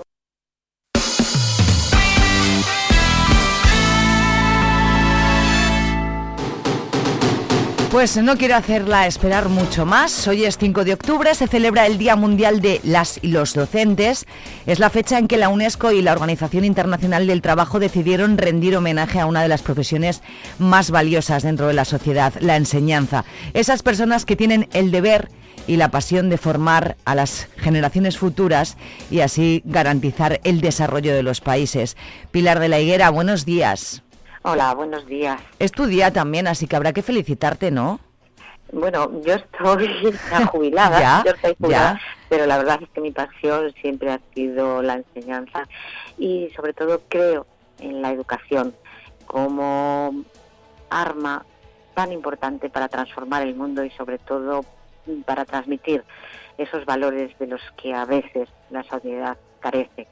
Pues 7.91 8.15
no 8.15 8.37
quiero 8.37 8.55
hacerla 8.55 9.05
esperar 9.05 9.49
mucho 9.49 9.85
más. 9.85 10.25
Hoy 10.25 10.45
es 10.45 10.57
5 10.57 10.85
de 10.85 10.93
octubre, 10.93 11.35
se 11.35 11.49
celebra 11.49 11.85
el 11.85 11.97
Día 11.97 12.15
Mundial 12.15 12.61
de 12.61 12.79
las 12.85 13.19
y 13.21 13.27
los 13.27 13.53
Docentes. 13.53 14.27
Es 14.65 14.79
la 14.79 14.89
fecha 14.89 15.19
en 15.19 15.27
que 15.27 15.35
la 15.35 15.49
UNESCO 15.49 15.91
y 15.91 16.01
la 16.01 16.13
Organización 16.13 16.63
Internacional 16.63 17.27
del 17.27 17.41
Trabajo 17.41 17.81
decidieron 17.81 18.37
rendir 18.37 18.77
homenaje 18.77 19.19
a 19.19 19.25
una 19.25 19.41
de 19.41 19.49
las 19.49 19.61
profesiones 19.61 20.21
más 20.57 20.89
valiosas 20.89 21.43
dentro 21.43 21.67
de 21.67 21.73
la 21.73 21.83
sociedad, 21.83 22.33
la 22.39 22.55
enseñanza. 22.55 23.25
Esas 23.53 23.83
personas 23.83 24.23
que 24.23 24.37
tienen 24.37 24.69
el 24.71 24.91
deber 24.91 25.27
y 25.67 25.75
la 25.75 25.91
pasión 25.91 26.29
de 26.29 26.37
formar 26.37 26.95
a 27.03 27.13
las 27.13 27.49
generaciones 27.57 28.17
futuras 28.17 28.77
y 29.09 29.19
así 29.19 29.63
garantizar 29.65 30.39
el 30.45 30.61
desarrollo 30.61 31.13
de 31.13 31.23
los 31.23 31.41
países. 31.41 31.97
Pilar 32.31 32.61
de 32.61 32.69
la 32.69 32.79
Higuera, 32.79 33.09
buenos 33.09 33.43
días. 33.43 34.01
Hola, 34.43 34.73
buenos 34.73 35.05
días. 35.05 35.39
Es 35.59 35.71
tu 35.71 35.85
día 35.85 36.11
también, 36.11 36.47
así 36.47 36.67
que 36.67 36.75
habrá 36.75 36.93
que 36.93 37.01
felicitarte, 37.03 37.69
¿no? 37.71 37.99
Bueno, 38.71 39.21
yo 39.21 39.35
estoy 39.35 39.87
jubilada, 40.51 40.99
Ya, 40.99 41.23
yo 41.25 41.31
estoy 41.31 41.55
jubilada, 41.59 41.93
ya. 41.93 42.01
pero 42.29 42.45
la 42.45 42.57
verdad 42.57 42.79
es 42.81 42.89
que 42.89 43.01
mi 43.01 43.11
pasión 43.11 43.71
siempre 43.81 44.11
ha 44.11 44.19
sido 44.33 44.81
la 44.81 44.95
enseñanza 44.95 45.67
y 46.17 46.49
sobre 46.55 46.73
todo 46.73 47.01
creo 47.07 47.45
en 47.79 48.01
la 48.01 48.11
educación 48.11 48.73
como 49.25 50.23
arma 50.89 51.45
tan 51.93 52.11
importante 52.11 52.69
para 52.69 52.87
transformar 52.87 53.43
el 53.43 53.55
mundo 53.55 53.83
y 53.83 53.91
sobre 53.91 54.17
todo 54.17 54.65
para 55.25 55.45
transmitir 55.45 56.03
esos 56.57 56.85
valores 56.85 57.37
de 57.39 57.47
los 57.47 57.61
que 57.81 57.93
a 57.93 58.05
veces 58.05 58.49
la 58.69 58.83
sociedad 58.83 59.37
carece. 59.59 60.07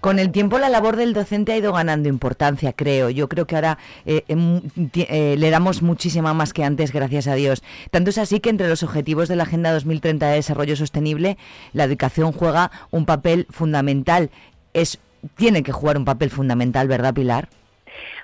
Con 0.00 0.18
el 0.18 0.30
tiempo 0.30 0.58
la 0.58 0.68
labor 0.68 0.96
del 0.96 1.14
docente 1.14 1.52
ha 1.52 1.56
ido 1.56 1.72
ganando 1.72 2.08
importancia, 2.08 2.72
creo. 2.72 3.10
Yo 3.10 3.28
creo 3.28 3.46
que 3.46 3.54
ahora 3.54 3.78
eh, 4.04 4.24
em, 4.28 4.62
eh, 4.94 5.36
le 5.38 5.50
damos 5.50 5.82
muchísima 5.82 6.34
más 6.34 6.52
que 6.52 6.64
antes, 6.64 6.92
gracias 6.92 7.26
a 7.26 7.34
Dios. 7.34 7.62
Tanto 7.90 8.10
es 8.10 8.18
así 8.18 8.40
que 8.40 8.50
entre 8.50 8.68
los 8.68 8.82
objetivos 8.82 9.28
de 9.28 9.36
la 9.36 9.44
Agenda 9.44 9.72
2030 9.72 10.28
de 10.28 10.34
Desarrollo 10.36 10.76
Sostenible, 10.76 11.38
la 11.72 11.84
educación 11.84 12.32
juega 12.32 12.70
un 12.90 13.06
papel 13.06 13.46
fundamental. 13.50 14.30
Es, 14.74 14.98
tiene 15.36 15.62
que 15.62 15.72
jugar 15.72 15.96
un 15.96 16.04
papel 16.04 16.30
fundamental, 16.30 16.88
¿verdad, 16.88 17.14
Pilar? 17.14 17.48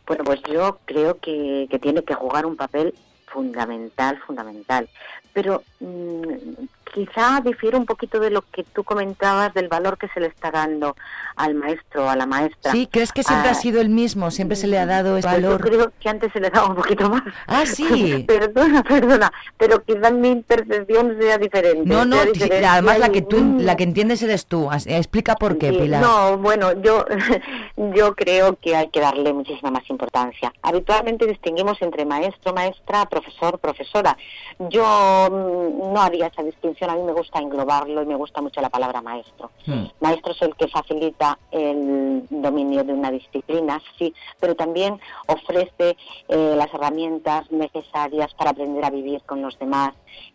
Bueno, 0.06 0.24
pues 0.24 0.42
yo 0.42 0.78
creo 0.84 1.18
que, 1.18 1.68
tiene 1.80 2.02
que 2.02 2.14
jugar 2.14 2.46
un 2.46 2.56
papel 2.56 2.94
fundamental, 3.26 4.18
fundamental. 4.26 4.88
Pero 5.32 5.62
mm, 5.80 6.64
quizá 6.92 7.40
difiere 7.44 7.76
un 7.76 7.86
poquito 7.86 8.20
de 8.20 8.30
lo 8.30 8.42
que 8.42 8.64
tú 8.64 8.84
comentabas 8.84 9.52
del 9.54 9.68
valor 9.68 9.96
que 9.98 10.08
se 10.08 10.20
le 10.20 10.26
está 10.26 10.50
dando 10.50 10.94
al 11.36 11.54
maestro, 11.54 12.08
a 12.10 12.16
la 12.16 12.26
maestra. 12.26 12.70
Sí, 12.72 12.86
¿crees 12.90 13.12
que 13.12 13.22
siempre 13.22 13.48
Ah, 13.48 13.52
ha 13.52 13.54
sido 13.54 13.80
el 13.80 13.88
mismo? 13.88 14.30
Siempre 14.30 14.56
se 14.56 14.66
le 14.66 14.78
ha 14.78 14.84
dado 14.86 15.16
ese 15.16 15.26
Pues 15.28 15.40
yo 15.42 15.48
valor. 15.50 15.60
creo 15.62 15.92
que 15.98 16.08
antes 16.08 16.32
se 16.32 16.40
le 16.40 16.50
daba 16.50 16.68
un 16.68 16.74
poquito 16.76 17.08
más. 17.08 17.22
Ah, 17.46 17.64
sí. 17.66 18.24
perdona, 18.28 18.82
perdona, 18.82 19.32
pero 19.56 19.82
quizá 19.84 20.10
mi 20.10 20.36
percepción 20.42 21.16
sea 21.18 21.38
diferente. 21.38 21.82
No, 21.86 22.04
no, 22.04 22.22
diferente. 22.26 22.64
además 22.66 22.98
la 22.98 23.08
que 23.08 23.22
tú, 23.22 23.56
la 23.58 23.76
que 23.76 23.84
entiendes 23.84 24.22
eres 24.22 24.46
tú. 24.46 24.68
Explica 24.86 25.36
por 25.36 25.56
qué, 25.58 25.70
Sí, 25.70 25.78
Pilar. 25.78 26.02
No, 26.02 26.36
bueno, 26.38 26.72
yo, 26.82 27.04
yo 27.94 28.14
creo 28.14 28.56
que 28.60 28.76
hay 28.76 28.88
que 28.88 29.00
darle 29.00 29.32
muchísima 29.32 29.70
más 29.70 29.88
importancia. 29.88 30.52
Habitualmente 30.62 31.26
distinguimos 31.26 31.80
entre 31.80 32.04
maestro, 32.04 32.52
maestra, 32.52 33.06
profesor, 33.06 33.58
profesora. 33.58 34.16
Yo 34.58 35.28
mm, 35.30 35.92
no 35.94 36.00
haría 36.02 36.26
esa 36.26 36.42
distinción, 36.42 36.81
a 36.90 36.96
mí 36.96 37.02
me 37.02 37.12
gusta 37.12 37.38
englobarlo 37.38 38.02
y 38.02 38.06
me 38.06 38.14
gusta 38.14 38.40
mucho 38.40 38.60
la 38.60 38.70
palabra 38.70 39.02
maestro. 39.02 39.50
Maestro 40.00 40.32
es 40.32 40.42
el 40.42 40.54
que 40.56 40.68
facilita 40.68 41.38
el 41.50 42.26
dominio 42.30 42.84
de 42.84 42.92
una 42.92 43.10
disciplina, 43.10 43.80
sí, 43.98 44.14
pero 44.40 44.54
también 44.54 44.98
ofrece 45.26 45.96
eh, 46.28 46.54
las 46.56 46.72
herramientas 46.72 47.50
necesarias 47.50 48.34
para 48.34 48.50
aprender 48.50 48.84
a 48.84 48.90
vivir 48.90 49.22
con 49.22 49.42
los 49.42 49.58
demás. 49.58 49.94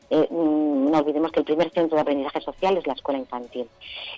Eh, 0.10 0.28
mm, 0.30 0.92
no 0.92 0.98
olvidemos 1.00 1.32
que 1.32 1.40
el 1.40 1.46
primer 1.46 1.72
centro 1.72 1.96
de 1.96 2.02
aprendizaje 2.02 2.42
social 2.42 2.78
es 2.78 2.88
la 2.88 2.94
escuela 2.94 3.20
infantil. 3.20 3.68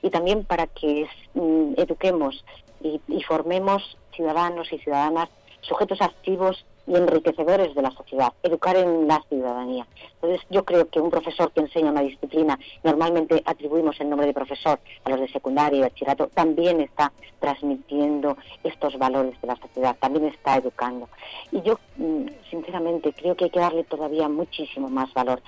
Y 0.01 0.09
también 0.09 0.45
para 0.45 0.67
que 0.67 1.07
mm, 1.33 1.73
eduquemos 1.77 2.43
y, 2.81 3.01
y 3.07 3.23
formemos 3.23 3.97
ciudadanos 4.13 4.71
y 4.71 4.77
ciudadanas 4.79 5.29
sujetos 5.61 6.01
activos 6.01 6.65
y 6.89 6.95
enriquecedores 6.95 7.75
de 7.75 7.81
la 7.83 7.91
sociedad, 7.91 8.33
educar 8.41 8.75
en 8.75 9.07
la 9.07 9.21
ciudadanía. 9.29 9.85
Entonces, 10.15 10.41
yo 10.49 10.65
creo 10.65 10.89
que 10.89 10.99
un 10.99 11.11
profesor 11.11 11.51
que 11.51 11.61
enseña 11.61 11.91
una 11.91 12.01
disciplina, 12.01 12.59
normalmente 12.83 13.41
atribuimos 13.45 13.99
el 14.01 14.09
nombre 14.09 14.27
de 14.27 14.33
profesor 14.33 14.79
a 15.03 15.09
los 15.09 15.19
de 15.19 15.29
secundaria 15.29 15.77
y 15.77 15.81
bachillerato, 15.81 16.27
también 16.33 16.81
está 16.81 17.13
transmitiendo 17.39 18.37
estos 18.63 18.97
valores 18.97 19.39
de 19.39 19.47
la 19.47 19.55
sociedad, 19.55 19.95
también 19.99 20.25
está 20.25 20.57
educando. 20.57 21.07
Y 21.51 21.61
yo, 21.61 21.79
mm, 21.97 22.25
sinceramente, 22.49 23.13
creo 23.13 23.35
que 23.35 23.45
hay 23.45 23.51
que 23.51 23.59
darle 23.59 23.83
todavía 23.83 24.27
muchísimo 24.27 24.89
más 24.89 25.13
valor 25.13 25.41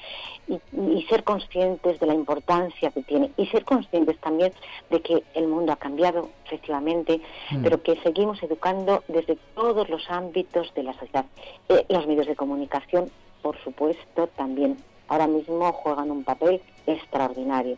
y, 0.47 0.59
y 0.95 1.03
ser 1.09 1.23
conscientes 1.23 1.99
de 1.99 2.05
la 2.05 2.13
importancia 2.13 2.91
que 2.91 3.01
tiene 3.01 3.31
y 3.35 3.47
ser 3.47 3.65
conscientes 3.65 4.19
también 4.19 4.53
de 4.91 5.01
que 5.01 5.23
el 5.33 5.47
mundo 5.47 5.73
ha 5.73 5.77
cambiado, 5.77 6.29
efectivamente, 6.51 7.21
Mm. 7.51 7.63
pero 7.63 7.81
que 7.81 7.95
seguimos 8.01 8.41
educando 8.43 9.03
desde 9.07 9.37
todos 9.55 9.89
los 9.89 10.09
ámbitos 10.09 10.73
de 10.73 10.83
la 10.83 10.93
sociedad. 10.93 11.25
Eh, 11.69 11.85
los 11.89 12.05
medios 12.07 12.27
de 12.27 12.35
comunicación, 12.35 13.09
por 13.41 13.57
supuesto, 13.63 14.27
también 14.35 14.77
ahora 15.07 15.27
mismo 15.27 15.71
juegan 15.71 16.11
un 16.11 16.23
papel 16.23 16.61
extraordinario. 16.87 17.77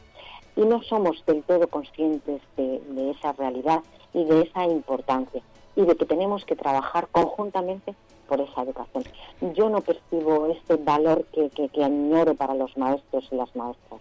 Y 0.55 0.61
no 0.61 0.81
somos 0.83 1.23
del 1.25 1.43
todo 1.43 1.67
conscientes 1.67 2.41
de, 2.57 2.79
de 2.79 3.11
esa 3.11 3.33
realidad 3.33 3.81
y 4.13 4.23
de 4.25 4.41
esa 4.41 4.65
importancia 4.65 5.41
y 5.75 5.81
de 5.81 5.95
que 5.95 6.05
tenemos 6.05 6.45
que 6.45 6.55
trabajar 6.55 7.07
conjuntamente 7.11 7.95
por 8.27 8.39
esa 8.39 8.61
educación. 8.61 9.03
Yo 9.55 9.69
no 9.69 9.81
percibo 9.81 10.47
este 10.47 10.75
valor 10.75 11.25
que, 11.33 11.49
que, 11.49 11.69
que 11.69 11.83
añoro 11.83 12.35
para 12.35 12.53
los 12.53 12.75
maestros 12.77 13.27
y 13.31 13.35
las 13.35 13.55
maestras. 13.55 13.99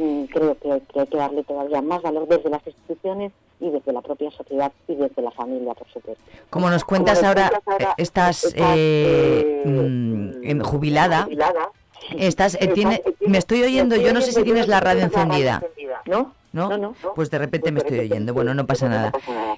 Mm, 0.00 0.24
Creo 0.32 0.56
que 0.58 0.72
hay, 0.72 0.80
que 0.80 1.00
hay 1.00 1.06
que 1.06 1.16
darle 1.18 1.44
todavía 1.44 1.82
más 1.82 2.00
valor 2.00 2.26
desde 2.26 2.48
las 2.48 2.66
instituciones 2.66 3.32
y 3.60 3.68
desde 3.68 3.92
la 3.92 4.00
propia 4.00 4.30
sociedad 4.30 4.72
y 4.88 4.94
desde 4.94 5.20
la 5.20 5.30
familia, 5.30 5.74
por 5.74 5.86
supuesto. 5.88 6.24
Como 6.48 6.70
nos 6.70 6.84
cuentas 6.84 7.18
Como 7.18 7.28
ahora, 7.28 7.50
cuentas 7.50 7.62
ahora, 7.74 7.90
eh, 7.90 8.02
estás 8.02 8.44
estás, 8.44 8.54
eh, 8.56 9.62
eh, 9.66 9.68
mm, 9.68 10.30
em, 10.42 10.60
jubilada. 10.60 11.24
jubilada. 11.24 11.70
Estás, 12.16 12.54
eh, 12.58 12.68
tiene- 12.68 13.02
me 13.20 13.36
estoy 13.36 13.62
oyendo, 13.62 13.94
yo 13.96 14.14
no 14.14 14.22
sé 14.22 14.32
si 14.32 14.42
tienes 14.42 14.68
la 14.68 14.80
radio 14.80 15.02
encendida. 15.02 15.62
¿No? 16.06 16.32
¿No? 16.52 16.94
Pues 17.14 17.30
de 17.30 17.38
repente 17.38 17.70
me 17.70 17.78
estoy 17.80 17.98
oyendo. 18.00 18.32
Bueno, 18.32 18.54
no 18.54 18.66
pasa 18.66 18.88
nada. 18.88 19.12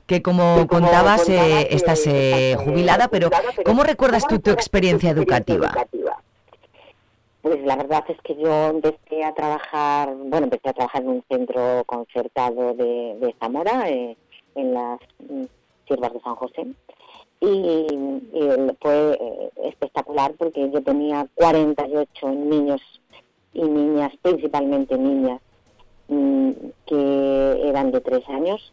Que 0.07 0.21
como 0.23 0.67
contabas, 0.67 1.27
eh, 1.29 1.69
estás 1.71 2.03
eh, 2.07 2.57
jubilada, 2.59 3.07
pero 3.09 3.31
¿cómo 3.65 3.85
recuerdas 3.85 4.27
tú 4.27 4.41
tu 4.41 4.51
experiencia 4.51 5.11
educativa? 5.11 5.73
Pues 7.43 7.61
la 7.65 7.75
verdad 7.75 8.05
es 8.09 8.21
que 8.23 8.37
yo 8.37 8.69
empecé 8.69 9.25
a 9.25 9.35
trabajar, 9.35 10.15
bueno, 10.15 10.45
empecé 10.45 10.69
a 10.69 10.75
trabajar 10.75 11.03
en 11.03 11.09
un 11.09 11.25
centro 11.29 11.83
concertado 11.87 12.73
de, 12.75 13.35
Zamora, 13.41 13.91
eh, 13.91 14.17
en 14.55 14.75
las 14.75 15.01
mm, 15.29 15.45
siervas 15.89 16.13
de 16.13 16.21
San 16.21 16.37
José. 16.37 16.67
Y, 17.41 17.87
fue 18.81 19.19
eh, 19.21 19.51
espectacular 19.65 20.35
porque 20.39 20.71
yo 20.71 20.83
tenía 20.83 21.27
48 21.35 22.29
niños 22.29 22.81
y 23.53 23.63
niñas, 23.63 24.13
principalmente 24.23 24.97
niñas, 24.97 25.41
mm, 26.07 26.51
que 26.87 27.69
eran 27.69 27.91
de 27.91 28.01
tres 28.03 28.29
años. 28.29 28.73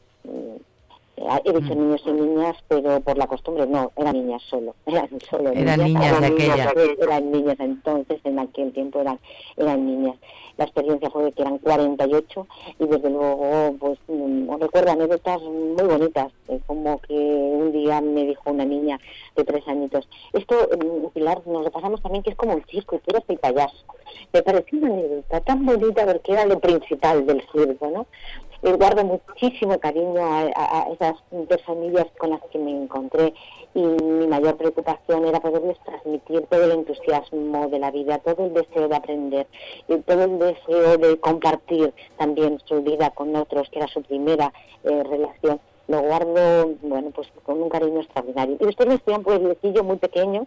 Mm, 1.20 1.40
He 1.46 1.54
dicho 1.54 1.76
niños 1.76 2.02
y 2.06 2.12
niñas, 2.12 2.56
pero 2.68 3.00
por 3.02 3.18
la 3.18 3.28
costumbre 3.28 3.66
no, 3.68 3.92
eran 3.96 4.14
niñas 4.14 4.42
solo. 4.50 4.76
Eran 4.86 5.10
solo 5.30 5.52
Eran 5.52 5.84
niñas 5.84 6.20
de 6.20 6.28
aquella. 6.28 6.74
Eran 7.02 7.32
niñas 7.32 7.58
entonces, 7.60 8.20
en 8.24 8.40
aquel 8.40 8.72
tiempo 8.74 9.02
eran, 9.02 9.20
eran 9.58 9.86
niñas. 9.86 10.16
La 10.58 10.66
experiencia 10.66 11.10
fue 11.10 11.24
de 11.24 11.32
que 11.32 11.42
eran 11.42 11.58
48 11.60 12.48
y 12.80 12.86
desde 12.86 13.10
luego, 13.10 13.76
pues, 13.80 13.98
mm, 14.08 14.52
recuerdo 14.60 14.92
anécdotas 14.92 15.42
muy 15.42 15.88
bonitas, 15.88 16.32
como 16.68 17.00
que 17.00 17.14
un 17.14 17.72
día 17.72 18.02
me 18.02 18.26
dijo 18.26 18.50
una 18.50 18.66
niña 18.66 19.00
de 19.36 19.44
tres 19.46 19.66
añitos, 19.68 20.08
esto, 20.34 20.56
mm, 20.78 21.08
Pilar, 21.14 21.42
nos 21.48 21.64
lo 21.64 21.72
pasamos 21.72 22.02
también 22.02 22.24
que 22.24 22.32
es 22.32 22.36
como 22.36 22.56
un 22.56 22.64
circo 22.66 22.98
y 22.98 23.00
tú 23.00 23.16
eres 23.16 23.24
el 23.30 23.38
payaso. 23.38 23.86
Me 24.34 24.42
pareció 24.42 24.80
una 24.80 24.94
anécdota 24.94 25.42
tan 25.42 25.66
bonita 25.66 26.06
porque 26.06 26.34
era 26.34 26.46
lo 26.46 26.60
principal 26.60 27.26
del 27.26 27.42
circo, 27.52 27.90
¿no? 27.90 28.08
Guardo 28.62 29.06
muchísimo 29.06 29.80
cariño 29.80 30.20
a, 30.20 30.90
esas 30.92 31.16
dos 31.32 31.62
familias 31.64 32.08
con 32.18 32.32
las 32.32 32.42
que 32.52 32.60
me 32.60 32.72
encontré 32.72 33.34
y 33.74 33.80
mi 33.80 34.28
mayor 34.28 34.58
preocupación 34.58 35.26
era 35.26 35.40
poderles 35.40 35.78
transmitir 35.86 36.46
todo 36.48 36.66
el 36.66 36.72
entusiasmo 36.72 37.70
de 37.70 37.80
la 37.80 37.90
vida, 37.90 38.18
todo 38.18 38.46
el 38.46 38.54
deseo 38.54 38.90
de 38.90 38.96
aprender, 38.98 39.48
y 39.88 39.96
todo 40.00 40.24
el 40.24 40.40
deseo 40.40 40.98
de 40.98 41.18
compartir 41.22 41.94
también 42.18 42.60
su 42.66 42.82
vida 42.82 43.12
con 43.12 43.34
otros, 43.34 43.70
que 43.70 43.80
era 43.80 43.88
su 43.88 44.02
primera 44.02 44.52
eh, 44.84 45.04
relación. 45.04 45.62
Lo 45.88 46.02
guardo, 46.02 46.74
bueno, 46.82 47.12
pues 47.12 47.30
con 47.44 47.62
un 47.62 47.70
cariño 47.70 48.02
extraordinario. 48.02 48.58
Y 48.60 48.98
fui 48.98 49.14
a 49.14 49.18
un 49.18 49.24
pueblecillo 49.24 49.86
muy 49.86 49.98
pequeño, 49.98 50.46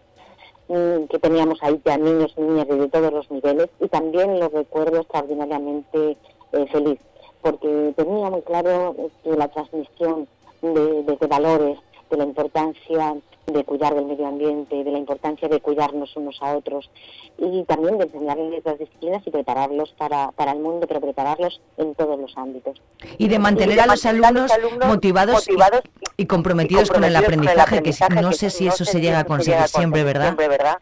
mm, 0.67 1.05
que 1.09 1.17
teníamos 1.19 1.57
ahí 1.63 1.81
ya 1.83 1.97
niños 1.97 2.31
y 2.37 2.41
niñas 2.41 2.67
de 2.67 2.89
todos 2.89 3.11
los 3.11 3.31
niveles 3.31 3.69
y 3.79 3.87
también 3.87 4.39
lo 4.39 4.49
recuerdo 4.49 5.01
extraordinariamente 5.01 6.15
eh, 6.51 6.65
feliz 6.71 6.99
porque 7.43 7.93
tenía 7.95 8.29
muy 8.29 8.41
claro 8.41 8.95
que 9.23 9.29
la 9.35 9.47
transmisión 9.49 10.27
de, 10.61 11.03
de- 11.03 11.17
de 11.19 11.27
valores, 11.27 11.77
de 12.09 12.17
la 12.17 12.23
importancia 12.23 13.15
de 13.45 13.63
cuidar 13.65 13.93
del 13.93 14.05
medio 14.05 14.25
ambiente, 14.25 14.85
de 14.85 14.89
la 14.91 14.97
importancia 14.97 15.49
de 15.49 15.59
cuidarnos 15.59 16.15
unos 16.15 16.37
a 16.41 16.55
otros 16.55 16.89
y 17.37 17.63
también 17.63 17.97
de 17.97 18.05
enseñarles 18.05 18.63
las 18.63 18.79
disciplinas 18.79 19.21
y 19.27 19.31
prepararlos 19.31 19.91
para, 19.97 20.31
para 20.31 20.53
el 20.53 20.59
mundo, 20.59 20.87
pero 20.87 21.01
prepararlos 21.01 21.59
en 21.75 21.93
todos 21.95 22.17
los 22.17 22.37
ámbitos. 22.37 22.81
Y 23.17 23.27
de 23.27 23.39
mantener 23.39 23.81
a 23.81 23.85
los 23.87 24.05
alumnos 24.05 24.49
motivados, 24.87 25.45
y- 25.49 26.21
y, 26.21 26.25
comprometidos 26.25 26.89
con 26.89 27.03
el 27.03 27.13
aprendizaje, 27.17 27.81
que 27.83 27.91
no 28.21 28.31
sé 28.31 28.49
si 28.49 28.67
eso 28.67 28.85
se 28.85 29.01
llega 29.01 29.19
a 29.19 29.23
conseguir 29.25 29.59
siempre, 29.67 30.03
¿verdad? 30.05 30.29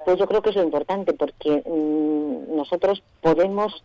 Pues 0.06 0.20
yo 0.20 0.28
creo 0.28 0.42
que 0.44 0.50
es 0.52 0.56
lo 0.56 0.64
importante 0.64 1.14
porque 1.14 1.64
mm, 1.66 2.56
nosotros 2.56 3.02
podemos 3.22 3.84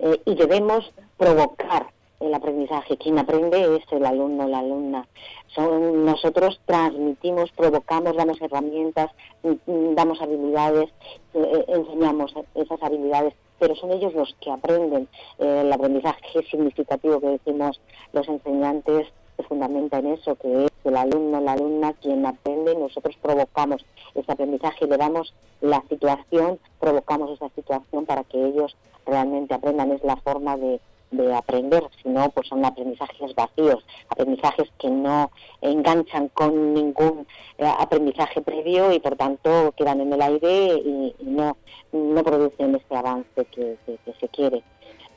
eh, 0.00 0.20
y 0.26 0.34
debemos 0.34 0.92
provocar 1.16 1.86
el 2.20 2.34
aprendizaje. 2.34 2.96
Quien 2.96 3.18
aprende 3.18 3.76
es 3.76 3.92
el 3.92 4.04
alumno, 4.04 4.48
la 4.48 4.58
alumna. 4.58 5.06
Son, 5.54 6.04
nosotros 6.04 6.60
transmitimos, 6.66 7.50
provocamos, 7.52 8.16
damos 8.16 8.40
herramientas, 8.40 9.10
mm, 9.42 9.94
damos 9.94 10.20
habilidades, 10.20 10.90
eh, 11.34 11.64
enseñamos 11.68 12.34
esas 12.54 12.82
habilidades, 12.82 13.34
pero 13.58 13.74
son 13.76 13.92
ellos 13.92 14.14
los 14.14 14.34
que 14.40 14.50
aprenden. 14.50 15.08
Eh, 15.38 15.62
el 15.64 15.72
aprendizaje 15.72 16.42
significativo 16.50 17.20
que 17.20 17.28
decimos 17.28 17.80
los 18.12 18.28
enseñantes 18.28 19.08
se 19.36 19.42
fundamenta 19.44 19.98
en 19.98 20.08
eso, 20.08 20.34
que 20.34 20.64
es 20.64 20.70
el 20.84 20.96
alumno, 20.96 21.40
la 21.40 21.52
alumna 21.52 21.92
quien 21.92 22.26
aprende, 22.26 22.74
nosotros 22.74 23.16
provocamos 23.22 23.84
ese 24.14 24.32
aprendizaje, 24.32 24.86
le 24.86 24.96
damos 24.96 25.32
la 25.60 25.82
situación, 25.88 26.58
provocamos 26.80 27.30
esa 27.30 27.48
situación 27.50 28.04
para 28.04 28.24
que 28.24 28.44
ellos 28.44 28.76
realmente 29.06 29.54
aprendan, 29.54 29.92
es 29.92 30.02
la 30.02 30.16
forma 30.16 30.56
de, 30.56 30.80
de 31.10 31.34
aprender, 31.34 31.84
si 32.02 32.08
no, 32.08 32.28
pues 32.30 32.48
son 32.48 32.64
aprendizajes 32.64 33.34
vacíos, 33.34 33.84
aprendizajes 34.10 34.68
que 34.78 34.90
no 34.90 35.30
enganchan 35.60 36.28
con 36.28 36.74
ningún 36.74 37.26
eh, 37.58 37.66
aprendizaje 37.78 38.40
previo 38.42 38.92
y 38.92 39.00
por 39.00 39.16
tanto 39.16 39.72
quedan 39.76 40.00
en 40.00 40.12
el 40.12 40.20
aire 40.22 40.74
y, 40.76 41.14
no, 41.20 41.56
no 41.92 42.22
producen 42.22 42.74
ese 42.74 42.96
avance 42.96 43.44
que, 43.46 43.76
que- 43.86 43.98
se 44.20 44.28
quiere. 44.28 44.62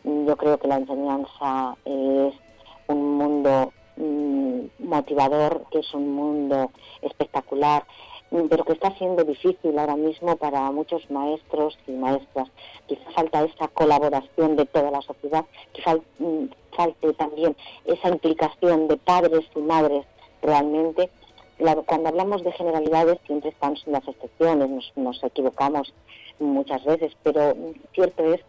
Yo 0.03 0.35
creo 0.37 0.57
que 0.59 0.67
la 0.67 0.75
enseñanza 0.77 1.75
es 1.85 2.33
un 2.87 3.17
mundo 3.17 3.73
mm, 3.97 4.61
motivador, 4.79 5.65
que 5.71 5.79
es 5.79 5.93
un 5.93 6.13
mundo 6.13 6.71
espectacular, 7.01 7.83
pero 8.49 8.63
que 8.63 8.73
está 8.73 8.95
siendo 8.97 9.23
difícil 9.25 9.77
ahora 9.77 9.95
mismo 9.97 10.37
para 10.37 10.71
muchos 10.71 11.09
maestros 11.11 11.77
y 11.85 11.91
maestras. 11.91 12.47
Quizá 12.87 13.11
falta 13.11 13.43
esa 13.43 13.67
colaboración 13.67 14.55
de 14.55 14.65
toda 14.65 14.89
la 14.89 15.01
sociedad, 15.01 15.45
fal- 15.83 16.01
mm, 16.19 16.45
falte 16.75 17.13
también 17.13 17.55
esa 17.85 18.07
implicación 18.09 18.87
de 18.87 18.95
padres 18.97 19.41
y 19.55 19.59
madres 19.59 20.05
realmente. 20.41 21.09
Cuando 21.85 22.09
hablamos 22.09 22.43
de 22.43 22.51
generalidades 22.53 23.19
siempre 23.27 23.53
en 23.61 23.91
las 23.93 24.07
excepciones, 24.07 24.91
nos, 24.95 25.23
equivocamos 25.23 25.93
muchas 26.39 26.83
veces, 26.85 27.15
pero 27.21 27.53
cierto 27.93 28.33
es 28.33 28.41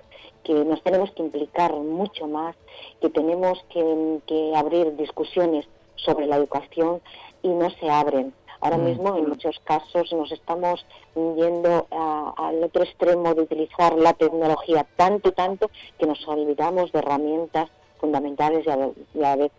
que 0.44 0.54
nos 0.54 0.82
tenemos 0.82 1.10
que 1.10 1.22
implicar 1.22 1.72
mucho 1.74 2.26
más, 2.26 2.56
que 3.00 3.10
tenemos 3.10 3.62
que 3.68 4.52
abrir 4.56 4.96
discusiones 4.96 5.66
sobre 5.96 6.26
la 6.26 6.36
educación 6.36 7.00
y 7.42 7.48
no 7.48 7.68
se 7.70 7.90
abren. 7.90 8.32
Ahora 8.62 8.78
Mm. 8.78 8.84
mismo, 8.84 9.16
en 9.16 9.28
muchos 9.28 9.58
casos, 9.64 10.12
nos 10.12 10.30
estamos 10.32 10.86
yendo 11.14 11.86
al 11.90 12.62
otro 12.62 12.84
extremo 12.84 13.34
de 13.34 13.42
utilizar 13.42 13.94
la 13.98 14.12
tecnología 14.14 14.86
tanto, 14.96 15.32
tanto, 15.32 15.68
que 15.98 16.06
nos 16.06 16.26
olvidamos 16.28 16.92
de 16.92 17.00
herramientas 17.00 17.68
fundamentales 18.00 18.64
y 18.66 18.70
a, 18.70 18.88
y 19.14 19.24
a 19.24 19.50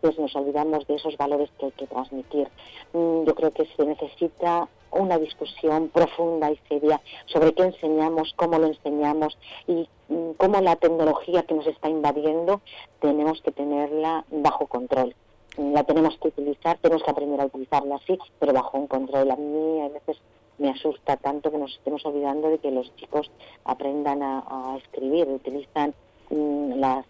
pues 0.00 0.18
nos 0.18 0.34
olvidamos 0.34 0.84
de 0.88 0.96
esos 0.96 1.16
valores 1.16 1.48
que 1.58 1.66
hay 1.66 1.72
que 1.72 1.86
transmitir. 1.86 2.48
Mm, 2.92 3.24
Yo 3.24 3.34
creo 3.36 3.52
que 3.52 3.66
se 3.76 3.84
necesita 3.84 4.68
una 4.90 5.16
discusión 5.18 5.88
profunda 5.88 6.50
y 6.50 6.58
seria 6.68 7.00
sobre 7.26 7.54
qué 7.54 7.62
enseñamos, 7.62 8.32
cómo 8.36 8.58
lo 8.58 8.66
enseñamos 8.66 9.38
y 9.66 9.88
mm, 10.08 10.32
cómo 10.36 10.60
la 10.60 10.76
tecnología 10.76 11.44
que 11.44 11.54
nos 11.54 11.66
está 11.66 11.88
invadiendo 11.88 12.60
tenemos 13.00 13.40
que 13.42 13.52
tenerla 13.52 14.24
bajo 14.30 14.66
control. 14.66 15.14
La 15.58 15.84
tenemos 15.84 16.16
que 16.18 16.28
utilizar, 16.28 16.78
tenemos 16.78 17.02
que 17.02 17.10
aprender 17.10 17.40
a 17.40 17.46
utilizarla 17.46 17.96
así, 17.96 18.18
pero 18.38 18.54
bajo 18.54 18.78
un 18.78 18.86
control. 18.86 19.30
A 19.30 19.36
mí 19.36 19.80
a 19.82 19.88
veces 19.88 20.16
me 20.58 20.70
asusta 20.70 21.16
tanto 21.18 21.50
que 21.50 21.58
nos 21.58 21.74
estemos 21.74 22.04
olvidando 22.06 22.48
de 22.48 22.58
que 22.58 22.70
los 22.70 22.94
chicos 22.96 23.30
aprendan 23.64 24.22
a, 24.22 24.78
escribir, 24.78 25.28
utilizan 25.28 25.94
mm, 26.30 26.78
las 26.78 27.04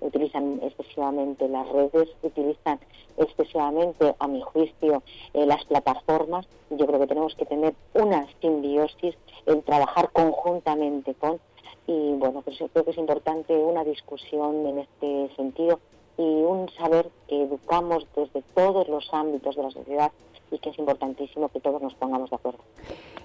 utilizan 0.00 0.60
excesivamente 0.62 1.48
las 1.48 1.68
redes, 1.70 2.08
utilizan 2.22 2.78
excesivamente, 3.16 4.14
a 4.20 4.28
mi 4.28 4.40
juicio, 4.42 5.02
eh, 5.34 5.44
las 5.44 5.64
plataformas. 5.64 6.46
Yo 6.70 6.86
creo 6.86 7.00
que 7.00 7.08
tenemos 7.08 7.34
que 7.34 7.46
tener 7.46 7.74
una 7.94 8.28
simbiosis, 8.40 9.16
el 9.46 9.62
trabajar 9.64 10.10
conjuntamente 10.12 11.14
con, 11.14 11.40
y 11.88 12.12
bueno, 12.12 12.42
pues 12.42 12.58
creo 12.72 12.84
que 12.84 12.92
es 12.92 12.98
importante 12.98 13.56
una 13.56 13.82
discusión 13.82 14.66
en 14.66 14.78
este 14.78 15.34
sentido 15.34 15.80
y 16.18 16.22
un 16.22 16.68
saber 16.76 17.08
que 17.28 17.44
educamos 17.44 18.06
desde 18.16 18.42
todos 18.54 18.88
los 18.88 19.08
ámbitos 19.12 19.56
de 19.56 19.62
la 19.62 19.70
sociedad 19.70 20.10
y 20.50 20.58
que 20.58 20.70
es 20.70 20.78
importantísimo 20.78 21.48
que 21.48 21.60
todos 21.60 21.80
nos 21.80 21.94
pongamos 21.94 22.30
de 22.30 22.36
acuerdo. 22.36 22.58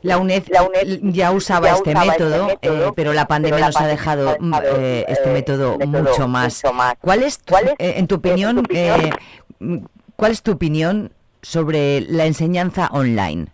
La 0.01 0.17
UNED, 0.17 0.43
ya 1.01 1.31
usaba, 1.31 1.67
ya 1.67 1.73
este, 1.73 1.91
usaba 1.91 2.05
este 2.05 2.21
método, 2.27 2.45
método, 2.47 2.87
eh, 2.89 2.91
pero 2.95 3.13
la 3.13 3.25
pandemia 3.25 3.59
la 3.59 3.65
nos 3.67 3.77
ha 3.77 3.87
dejado 3.87 4.29
ha 4.29 4.33
dejado, 4.33 4.77
eh, 4.77 5.05
este 5.07 5.29
eh, 5.29 5.33
método 5.33 5.77
método 5.77 6.03
mucho 6.03 6.27
más. 6.27 6.61
mucho 6.63 6.73
más. 6.73 6.95
¿Cuál 6.99 7.23
es, 7.23 7.39
tu, 7.39 7.55
eh, 7.55 7.75
en 7.79 8.07
tu 8.07 8.15
opinión, 8.15 8.63
eh, 8.69 9.09
mm, 9.59 9.77
cuál 10.15 10.31
es 10.33 10.43
tu 10.43 10.51
opinión 10.51 11.13
sobre 11.41 12.01
la 12.01 12.25
enseñanza 12.25 12.89
online? 12.91 13.47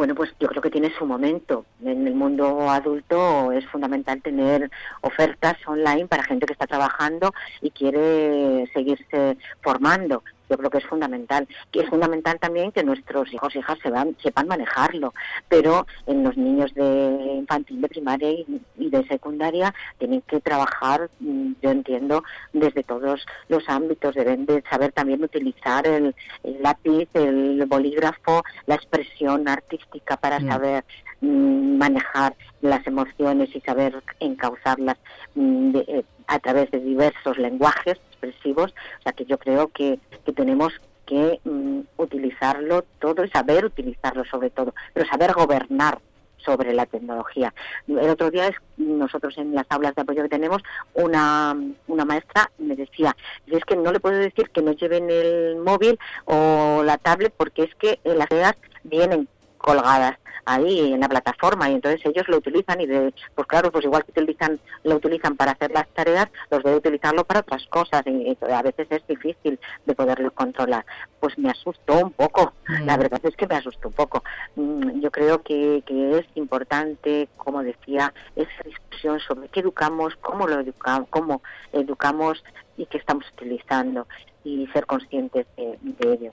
Bueno, 0.00 0.14
pues 0.14 0.32
yo 0.40 0.48
creo 0.48 0.62
que 0.62 0.70
tiene 0.70 0.90
su 0.96 1.04
momento. 1.04 1.66
En 1.84 2.06
el 2.06 2.14
mundo 2.14 2.70
adulto 2.70 3.52
es 3.52 3.66
fundamental 3.66 4.22
tener 4.22 4.70
ofertas 5.02 5.58
online 5.66 6.06
para 6.06 6.22
gente 6.22 6.46
que 6.46 6.54
está 6.54 6.66
trabajando 6.66 7.34
y 7.60 7.70
quiere 7.70 8.66
seguirse 8.72 9.36
formando. 9.60 10.22
Yo 10.50 10.58
creo 10.58 10.68
que 10.70 10.78
es 10.78 10.86
fundamental. 10.86 11.46
Que 11.70 11.80
es 11.80 11.88
fundamental 11.88 12.38
también 12.40 12.72
que 12.72 12.82
nuestros 12.84 13.32
hijos 13.32 13.54
e 13.54 13.60
hijas 13.60 13.78
sepan, 13.82 14.16
sepan 14.22 14.48
manejarlo. 14.48 15.14
Pero 15.48 15.86
en 16.06 16.24
los 16.24 16.36
niños 16.36 16.74
de 16.74 17.36
infantil, 17.38 17.80
de 17.80 17.88
primaria 17.88 18.30
y, 18.30 18.60
y 18.76 18.90
de 18.90 19.06
secundaria 19.06 19.72
tienen 19.98 20.22
que 20.22 20.40
trabajar, 20.40 21.08
mm, 21.20 21.52
yo 21.62 21.70
entiendo, 21.70 22.24
desde 22.52 22.82
todos 22.82 23.24
los 23.48 23.68
ámbitos. 23.68 24.14
Deben 24.14 24.44
de 24.46 24.62
saber 24.68 24.92
también 24.92 25.22
utilizar 25.22 25.86
el, 25.86 26.14
el 26.42 26.62
lápiz, 26.62 27.08
el 27.14 27.64
bolígrafo, 27.66 28.42
la 28.66 28.74
expresión 28.74 29.46
artística 29.48 30.16
para 30.16 30.40
Mm. 30.40 30.48
saber 30.48 30.84
mm, 31.20 31.76
manejar 31.78 32.34
las 32.62 32.84
emociones 32.86 33.54
y 33.54 33.60
saber 33.60 34.02
encauzarlas 34.20 34.96
mm, 35.34 35.70
de- 35.72 35.84
eh, 35.88 36.04
a 36.26 36.38
través 36.38 36.70
de 36.70 36.80
diversos 36.80 37.36
lenguajes 37.38 37.98
O 38.22 39.02
sea 39.02 39.12
que 39.12 39.24
yo 39.24 39.38
creo 39.38 39.68
que, 39.68 39.98
que 40.24 40.32
tenemos 40.32 40.72
que 41.06 41.40
mm, 41.44 41.80
utilizarlo 41.96 42.84
todo 43.00 43.24
y 43.24 43.30
saber 43.30 43.64
utilizarlo 43.64 44.24
sobre 44.24 44.50
todo, 44.50 44.74
pero 44.94 45.06
saber 45.06 45.32
gobernar 45.32 45.98
sobre 46.44 46.72
la 46.72 46.86
tecnología. 46.86 47.52
El 47.86 48.08
otro 48.08 48.30
día 48.30 48.48
es, 48.48 48.56
nosotros 48.76 49.36
en 49.38 49.54
las 49.54 49.66
aulas 49.68 49.94
de 49.94 50.02
apoyo 50.02 50.22
que 50.22 50.28
tenemos, 50.28 50.62
una, 50.94 51.56
una 51.86 52.04
maestra 52.04 52.50
me 52.58 52.76
decía, 52.76 53.16
es 53.46 53.64
que 53.64 53.76
no 53.76 53.92
le 53.92 54.00
puedo 54.00 54.16
decir 54.16 54.50
que 54.50 54.62
no 54.62 54.72
lleven 54.72 55.10
el 55.10 55.56
móvil 55.56 55.98
o 56.24 56.82
la 56.84 56.98
tablet 56.98 57.32
porque 57.36 57.64
es 57.64 57.74
que 57.74 58.00
las 58.04 58.28
tareas 58.28 58.54
vienen 58.84 59.28
colgadas 59.60 60.18
ahí 60.44 60.92
en 60.92 61.00
la 61.00 61.08
plataforma 61.08 61.70
y 61.70 61.74
entonces 61.74 62.00
ellos 62.04 62.26
lo 62.28 62.38
utilizan 62.38 62.80
y 62.80 62.86
de 62.86 63.14
pues 63.34 63.46
claro 63.46 63.70
pues 63.70 63.84
igual 63.84 64.04
que 64.04 64.12
utilizan 64.12 64.58
lo 64.84 64.96
utilizan 64.96 65.36
para 65.36 65.52
hacer 65.52 65.70
las 65.70 65.88
tareas 65.88 66.28
los 66.50 66.62
debe 66.62 66.76
utilizarlo 66.76 67.24
para 67.24 67.40
otras 67.40 67.66
cosas 67.66 68.02
y, 68.06 68.36
a 68.50 68.62
veces 68.62 68.86
es 68.90 69.06
difícil 69.06 69.58
de 69.86 69.94
poderlo 69.94 70.30
controlar. 70.32 70.84
Pues 71.20 71.38
me 71.38 71.50
asustó 71.50 71.98
un 71.98 72.12
poco 72.12 72.52
la 72.84 72.96
verdad 72.96 73.20
es 73.22 73.36
que 73.36 73.46
me 73.46 73.56
asustó 73.56 73.88
un 73.88 73.94
poco. 73.94 74.22
Mm, 74.56 75.00
yo 75.00 75.10
creo 75.10 75.42
que, 75.42 75.82
que 75.86 76.18
es 76.18 76.26
importante 76.34 77.28
como 77.36 77.62
decía 77.62 78.12
esa 78.36 78.62
discusión 78.64 79.20
sobre 79.20 79.48
qué 79.48 79.60
educamos 79.60 80.16
cómo 80.20 80.46
lo 80.46 80.60
educamos 80.60 81.08
cómo 81.10 81.42
educamos 81.72 82.42
y 82.76 82.86
qué 82.86 82.98
estamos 82.98 83.24
utilizando 83.32 84.06
y 84.44 84.66
ser 84.68 84.86
conscientes 84.86 85.46
de, 85.56 85.78
de 85.82 86.12
ello 86.12 86.32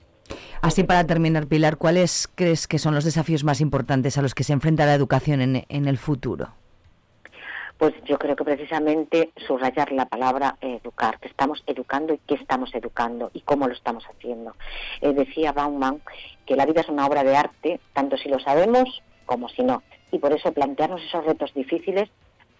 Así 0.60 0.84
para 0.84 1.06
terminar, 1.06 1.46
Pilar, 1.46 1.76
¿cuáles 1.76 2.28
crees 2.34 2.66
que 2.66 2.78
son 2.78 2.94
los 2.94 3.04
desafíos 3.04 3.44
más 3.44 3.60
importantes 3.60 4.18
a 4.18 4.22
los 4.22 4.34
que 4.34 4.44
se 4.44 4.52
enfrenta 4.52 4.86
la 4.86 4.94
educación 4.94 5.40
en, 5.40 5.64
en 5.68 5.88
el 5.88 5.98
futuro? 5.98 6.54
Pues 7.78 7.94
yo 8.04 8.18
creo 8.18 8.34
que 8.34 8.42
precisamente 8.42 9.30
subrayar 9.46 9.92
la 9.92 10.06
palabra 10.06 10.56
eh, 10.60 10.80
educar, 10.82 11.20
que 11.20 11.28
estamos 11.28 11.62
educando 11.64 12.12
y 12.12 12.18
qué 12.26 12.34
estamos 12.34 12.74
educando 12.74 13.30
y 13.32 13.42
cómo 13.42 13.68
lo 13.68 13.72
estamos 13.72 14.04
haciendo. 14.06 14.56
Eh, 15.00 15.12
decía 15.12 15.52
Bauman 15.52 16.02
que 16.44 16.56
la 16.56 16.66
vida 16.66 16.80
es 16.80 16.88
una 16.88 17.06
obra 17.06 17.22
de 17.22 17.36
arte, 17.36 17.80
tanto 17.92 18.16
si 18.16 18.28
lo 18.28 18.40
sabemos 18.40 19.02
como 19.26 19.48
si 19.48 19.62
no, 19.62 19.84
y 20.10 20.18
por 20.18 20.32
eso 20.32 20.52
plantearnos 20.52 21.04
esos 21.04 21.24
retos 21.24 21.54
difíciles 21.54 22.08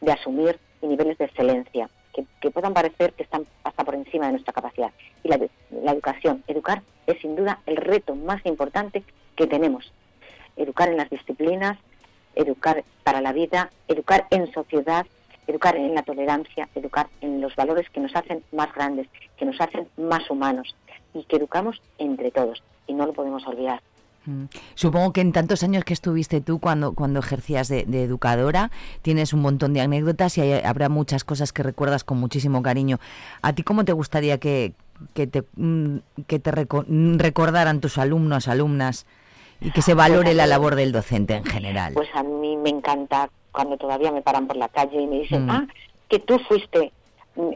de 0.00 0.12
asumir 0.12 0.60
y 0.82 0.86
niveles 0.86 1.18
de 1.18 1.24
excelencia, 1.24 1.90
que, 2.40 2.50
puedan 2.50 2.74
parecer 2.74 3.12
que 3.12 3.22
están 3.22 3.46
hasta 3.64 3.84
por 3.84 3.94
encima 3.94 4.26
de 4.26 4.32
nuestra 4.32 4.52
capacidad. 4.52 4.90
Y 5.22 5.28
la 5.28 5.92
educación, 5.92 6.44
educar 6.46 6.82
es 7.06 7.20
sin 7.20 7.36
duda 7.36 7.60
el 7.66 7.76
reto 7.76 8.14
más 8.14 8.44
importante 8.46 9.02
que 9.36 9.46
tenemos. 9.46 9.92
Educar 10.56 10.88
en 10.88 10.96
las 10.96 11.10
disciplinas, 11.10 11.78
educar 12.34 12.84
para 13.02 13.20
la 13.20 13.32
vida, 13.32 13.70
educar 13.88 14.26
en 14.30 14.52
sociedad, 14.52 15.06
educar 15.46 15.76
en 15.76 15.94
la 15.94 16.02
tolerancia, 16.02 16.68
educar 16.74 17.08
en 17.20 17.40
los 17.40 17.56
valores 17.56 17.88
que 17.90 18.00
nos 18.00 18.14
hacen 18.14 18.42
más 18.52 18.72
grandes, 18.74 19.08
que 19.36 19.44
nos 19.44 19.60
hacen 19.60 19.88
más 19.96 20.30
humanos 20.30 20.76
y 21.14 21.24
que 21.24 21.36
educamos 21.36 21.80
entre 21.98 22.30
todos 22.30 22.62
y 22.86 22.94
no 22.94 23.06
lo 23.06 23.12
podemos 23.12 23.46
olvidar. 23.46 23.80
Mm. 24.28 24.44
Supongo 24.74 25.12
que 25.14 25.22
en 25.22 25.32
tantos 25.32 25.62
años 25.62 25.84
que 25.84 25.94
estuviste 25.94 26.40
tú 26.42 26.58
cuando, 26.58 26.92
cuando 26.92 27.20
ejercías 27.20 27.68
de, 27.68 27.84
de 27.86 28.02
educadora, 28.02 28.70
tienes 29.02 29.32
un 29.32 29.40
montón 29.40 29.72
de 29.72 29.80
anécdotas 29.80 30.36
y 30.36 30.42
hay- 30.42 30.62
habrá 30.64 30.88
muchas 30.90 31.24
cosas 31.24 31.52
que 31.52 31.62
recuerdas 31.62 32.04
con 32.04 32.18
muchísimo 32.18 32.62
cariño. 32.62 32.98
¿A 33.40 33.54
ti 33.54 33.62
cómo 33.62 33.84
te 33.86 33.92
gustaría 33.92 34.38
que, 34.38 34.74
que 35.14 35.26
te, 35.26 35.44
mm, 35.56 35.96
que 36.26 36.38
te 36.38 36.52
reco- 36.52 36.84
mm, 36.86 37.18
recordaran 37.18 37.80
tus 37.80 37.96
alumnos, 37.96 38.48
alumnas 38.48 39.06
y 39.60 39.70
que 39.70 39.80
se 39.82 39.94
valore 39.94 40.34
la 40.34 40.46
labor 40.46 40.74
del 40.74 40.92
docente 40.92 41.34
en 41.34 41.44
general? 41.44 41.94
Pues 41.94 42.08
a 42.14 42.22
mí 42.22 42.56
me 42.56 42.68
encanta 42.68 43.30
cuando 43.50 43.76
todavía 43.78 44.12
me 44.12 44.20
paran 44.20 44.46
por 44.46 44.56
la 44.56 44.68
calle 44.68 45.00
y 45.00 45.06
me 45.06 45.20
dicen, 45.20 45.46
Mm. 45.46 45.50
ah, 45.50 45.66
que 46.10 46.18
tú 46.18 46.38
fuiste, 46.46 46.92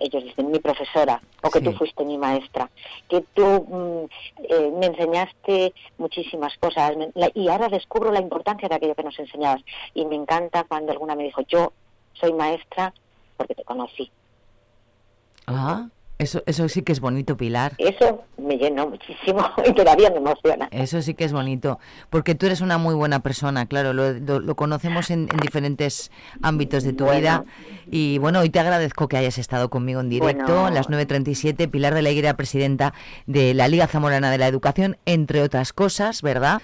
ellos 0.01 0.25
dicen, 0.25 0.51
mi 0.51 0.59
profesora, 0.59 1.21
o 1.43 1.51
que 1.51 1.59
Sí. 1.59 1.65
tú 1.65 1.73
fuiste 1.73 2.05
mi 2.05 2.19
maestra, 2.19 2.71
que 3.09 3.23
tú 3.35 3.45
mm, 3.45 4.05
eh, 4.49 4.73
me 4.79 4.87
enseñaste 4.87 5.75
muchísimas 5.99 6.57
cosas 6.59 6.97
me- 6.97 7.11
la- 7.15 7.31
y 7.35 7.49
ahora 7.49 7.69
descubro 7.69 8.11
la 8.13 8.21
importancia 8.21 8.69
de 8.69 8.75
aquello 8.75 8.95
que 8.95 9.03
nos 9.03 9.19
enseñabas. 9.19 9.63
Y 9.95 10.05
me 10.07 10.17
encanta 10.17 10.65
cuando 10.65 10.93
alguna 10.93 11.15
me 11.15 11.25
dijo, 11.25 11.43
yo 11.49 11.73
soy 12.15 12.33
maestra 12.33 12.93
porque 13.37 13.55
te 13.55 13.65
conocí. 13.65 14.11
Ah, 15.47 15.87
eso, 16.23 16.43
eso 16.47 16.69
sí 16.69 16.83
que 16.83 16.93
es 16.93 17.01
bonito, 17.01 17.37
Pilar. 17.37 17.75
Eso 17.79 18.23
me 18.39 18.57
llenó 18.57 18.89
muchísimo 18.89 19.45
y 19.69 19.73
todavía 19.73 20.11
me 20.11 20.17
emociona. 20.17 20.69
Eso 20.71 21.03
sí 21.03 21.15
que 21.15 21.25
es 21.25 21.33
bonito, 21.33 21.79
porque 22.11 22.35
tú 22.35 22.47
eres 22.47 22.61
una 22.61 22.79
muy 22.79 22.95
buena 22.95 23.21
persona, 23.21 23.67
claro, 23.67 23.93
lo, 23.93 24.13
lo- 24.15 24.41
lo 24.41 24.55
conocemos 24.57 25.11
en, 25.11 25.29
en 25.33 25.37
diferentes 25.41 26.11
ámbitos 26.43 26.85
de 26.85 26.93
tu 26.93 27.05
Bueno. 27.05 27.21
vida. 27.21 27.45
Y 27.91 28.19
bueno, 28.19 28.41
hoy 28.41 28.51
te 28.51 28.61
agradezco 28.61 29.09
que 29.09 29.17
hayas 29.17 29.39
estado 29.39 29.69
conmigo 29.71 30.01
en 30.01 30.09
directo 30.09 30.45
Bueno. 30.53 30.67
a 30.67 30.71
las 30.71 30.89
9.37, 30.89 31.69
Pilar 31.71 31.95
de 31.95 32.03
la 32.03 32.11
Higuera, 32.11 32.35
presidenta 32.37 32.95
de 33.27 33.55
la 33.55 33.69
Liga 33.69 33.87
Zamorana 33.87 34.31
de 34.31 34.39
la 34.39 34.47
Educación, 34.47 34.97
entre 35.07 35.43
otras 35.43 35.73
cosas, 35.73 36.23
¿verdad? 36.23 36.63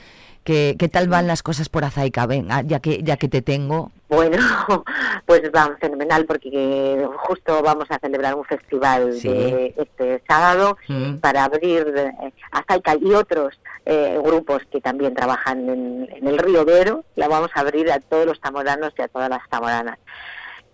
¿Qué, 0.49 0.77
qué 0.79 0.89
tal 0.89 1.09
van 1.09 1.27
las 1.27 1.43
cosas 1.43 1.69
por 1.69 1.85
Azaica? 1.85 2.25
Ven, 2.25 2.51
ah, 2.51 2.63
ya 2.65 2.81
que, 2.81 3.03
ya 3.03 3.19
que 3.19 3.29
te 3.29 3.43
tengo. 3.43 3.93
Bueno, 4.09 4.39
pues 5.27 5.43
va 5.55 5.77
fenomenal 5.79 6.25
porque 6.25 7.07
justo 7.19 7.63
vamos 7.63 7.85
a 7.91 7.99
celebrar 7.99 8.35
un 8.35 8.47
festival 8.47 9.13
Sí. 9.13 9.29
de 9.29 9.75
este 9.77 10.23
sábado 10.27 10.79
Mm. 10.89 11.17
para 11.19 11.45
abrir 11.45 11.93
eh, 11.95 12.33
Azaica 12.51 12.97
y 12.99 13.13
otros 13.13 13.61
eh, 13.85 14.19
grupos 14.25 14.63
que 14.73 14.81
también 14.81 15.13
trabajan 15.15 15.69
en, 15.69 16.09
en 16.17 16.27
el 16.27 16.39
río 16.39 16.65
Vero, 16.65 17.05
la 17.15 17.29
vamos 17.29 17.51
a 17.55 17.61
abrir 17.61 17.93
a 17.93 18.01
todos 18.01 18.25
los 18.25 18.41
zamoranos 18.41 18.95
y 18.99 19.03
a 19.03 19.09
todas 19.09 19.29
las 19.29 19.41
zamoranas. 19.51 19.99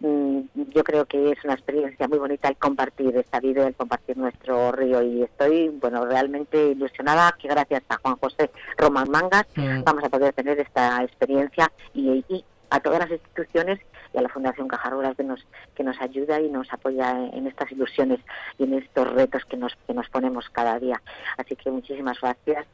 Mm, 0.00 0.40
Yo 0.74 0.82
creo 0.84 1.04
que 1.06 1.30
es 1.30 1.44
una 1.44 1.54
experiencia 1.54 2.08
muy 2.08 2.18
bonita 2.18 2.48
el 2.48 2.56
compartir 2.56 3.16
esta 3.16 3.40
vida, 3.40 3.66
el 3.66 3.74
compartir 3.74 4.16
nuestro 4.18 4.72
río 4.72 5.02
y 5.02 5.22
estoy, 5.22 5.68
bueno, 5.68 6.04
realmente 6.04 6.70
ilusionada 6.72 7.34
que 7.40 7.48
gracias 7.48 7.82
a 7.88 7.96
Juan 7.98 8.16
José 8.16 8.50
Román 8.76 9.10
Mangas 9.10 9.46
Mm. 9.56 9.82
vamos 9.84 10.04
a 10.04 10.08
poder 10.08 10.32
tener 10.34 10.58
esta 10.60 11.02
experiencia 11.02 11.70
y, 11.94 12.24
y 12.28 12.44
a 12.70 12.80
todas 12.80 12.98
las 13.00 13.10
instituciones 13.10 13.78
y 14.12 14.18
a 14.18 14.22
la 14.22 14.28
Fundación 14.28 14.66
Caja 14.68 14.90
Rural 14.90 15.14
que 15.16 15.22
nos 15.24 15.46
que 15.76 15.84
nos 15.84 16.00
ayuda 16.00 16.40
y 16.40 16.50
nos 16.50 16.72
apoya 16.72 17.10
en, 17.12 17.34
en 17.34 17.46
estas 17.46 17.70
ilusiones 17.72 18.18
y 18.58 18.64
en 18.64 18.74
estos 18.74 19.12
retos 19.12 19.44
que 19.44 19.56
nos 19.56 19.76
que 19.86 19.94
nos 19.94 20.08
ponemos 20.08 20.48
cada 20.50 20.78
día. 20.80 21.00
Así 21.36 21.54
que 21.56 21.70
muchísimas 21.70 22.20
gracias. 22.20 22.66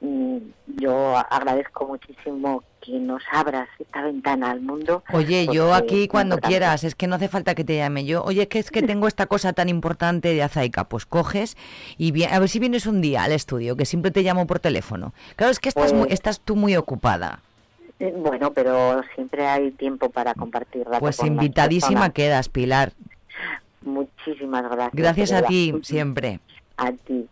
Mm, 0.00 0.38
Yo 0.80 1.16
agradezco 1.30 1.86
muchísimo 1.86 2.62
que 2.80 2.92
nos 3.00 3.22
abras 3.32 3.68
esta 3.80 4.02
ventana 4.02 4.50
al 4.52 4.60
mundo. 4.60 5.02
Oye, 5.12 5.48
yo 5.52 5.74
aquí 5.74 6.04
es 6.04 6.08
cuando 6.08 6.36
importante. 6.36 6.48
quieras, 6.52 6.84
es 6.84 6.94
que 6.94 7.08
no 7.08 7.16
hace 7.16 7.26
falta 7.28 7.54
que 7.56 7.64
te 7.64 7.76
llame 7.76 8.04
yo. 8.04 8.22
Oye, 8.22 8.46
que 8.46 8.60
es 8.60 8.70
que 8.70 8.82
tengo 8.82 9.08
esta 9.08 9.26
cosa 9.26 9.52
tan 9.52 9.68
importante 9.68 10.32
de 10.32 10.42
Azaica, 10.42 10.84
pues 10.84 11.04
coges 11.04 11.56
y 11.96 12.22
a 12.24 12.38
ver 12.38 12.48
si 12.48 12.60
vienes 12.60 12.86
un 12.86 13.00
día 13.00 13.24
al 13.24 13.32
estudio, 13.32 13.74
que 13.76 13.84
siempre 13.86 14.12
te 14.12 14.22
llamo 14.22 14.46
por 14.46 14.60
teléfono. 14.60 15.12
Claro, 15.34 15.50
es 15.50 15.58
que 15.58 15.68
estás, 15.68 15.92
muy- 15.92 16.02
Pues- 16.02 16.12
estás 16.14 16.40
tú 16.40 16.54
muy 16.54 16.76
ocupada. 16.76 17.40
Eh, 17.98 18.14
Bueno, 18.16 18.52
pero 18.52 19.02
siempre 19.16 19.44
hay 19.48 19.72
tiempo 19.72 20.08
para 20.10 20.32
compartir. 20.34 20.84
Pues 21.00 21.16
con 21.16 21.26
invitadísima 21.26 22.10
quedas, 22.10 22.48
Pilar. 22.48 22.92
Muchísimas 23.82 24.62
gracias. 24.70 24.92
Gracias 24.94 25.32
a 25.32 25.42
ti, 25.42 25.74
siempre. 25.82 26.38
A 26.76 26.92
ti. 26.92 27.26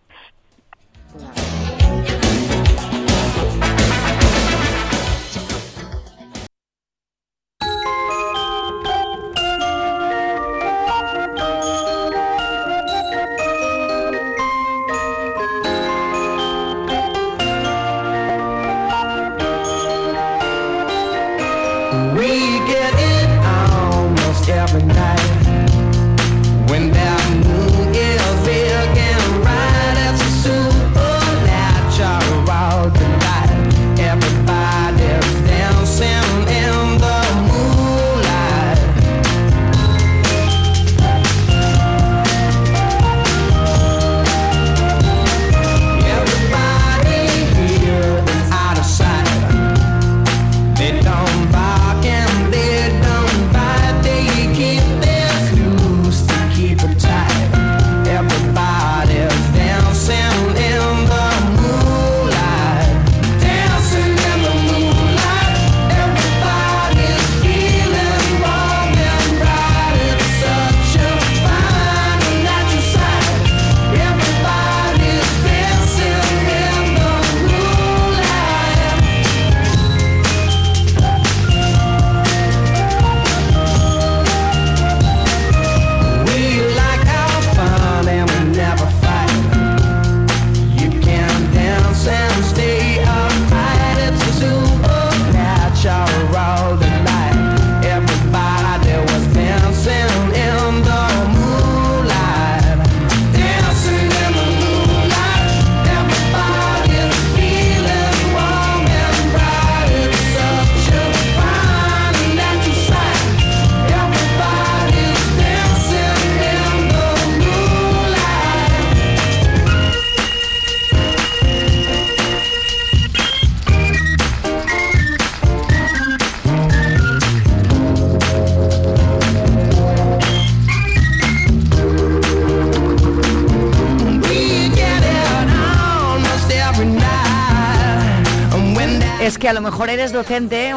Que 139.46 139.50
a 139.50 139.52
lo 139.52 139.60
mejor 139.60 139.90
eres 139.90 140.10
docente 140.10 140.74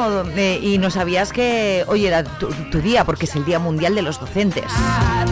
y 0.61 0.78
no 0.78 0.91
sabías 0.91 1.34
que 1.34 1.84
hoy 1.88 2.05
era 2.05 2.24
tu, 2.24 2.51
día, 2.80 3.03
porque 3.03 3.26
es 3.26 3.36
el 3.36 3.43
Día 3.43 3.57
Mundial 3.57 3.95
de 3.95 4.03
los 4.03 4.20
Docentes. 4.20 4.65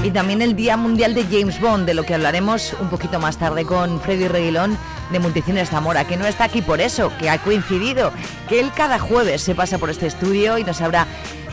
Y 0.04 0.10
también 0.10 0.42
el 0.42 0.56
Día 0.56 0.76
Mundial 0.76 1.14
de 1.14 1.24
James 1.26 1.62
Bond, 1.62 1.86
de 1.86 1.94
lo 1.94 2.02
que 2.02 2.16
hablaremos 2.16 2.74
un 2.80 2.90
poquito 2.90 3.20
más 3.20 3.38
tarde 3.38 3.64
con 3.64 4.02
Freddy 4.02 4.28
Reguilón 4.28 4.76
de 5.12 5.20
Multicines 5.20 5.70
Zamora, 5.70 6.08
que 6.08 6.18
no 6.18 6.26
está 6.26 6.46
aquí 6.46 6.64
por 6.64 6.82
eso, 6.82 7.12
que 7.20 7.30
ha 7.30 7.38
coincidido, 7.38 8.12
que 8.50 8.60
él 8.60 8.72
cada 8.76 8.98
jueves 8.98 9.44
se 9.44 9.54
pasa 9.54 9.78
por 9.78 9.92
este 9.92 10.08
estudio 10.08 10.58
y 10.58 10.64
nos 10.64 10.82
habla 10.82 11.06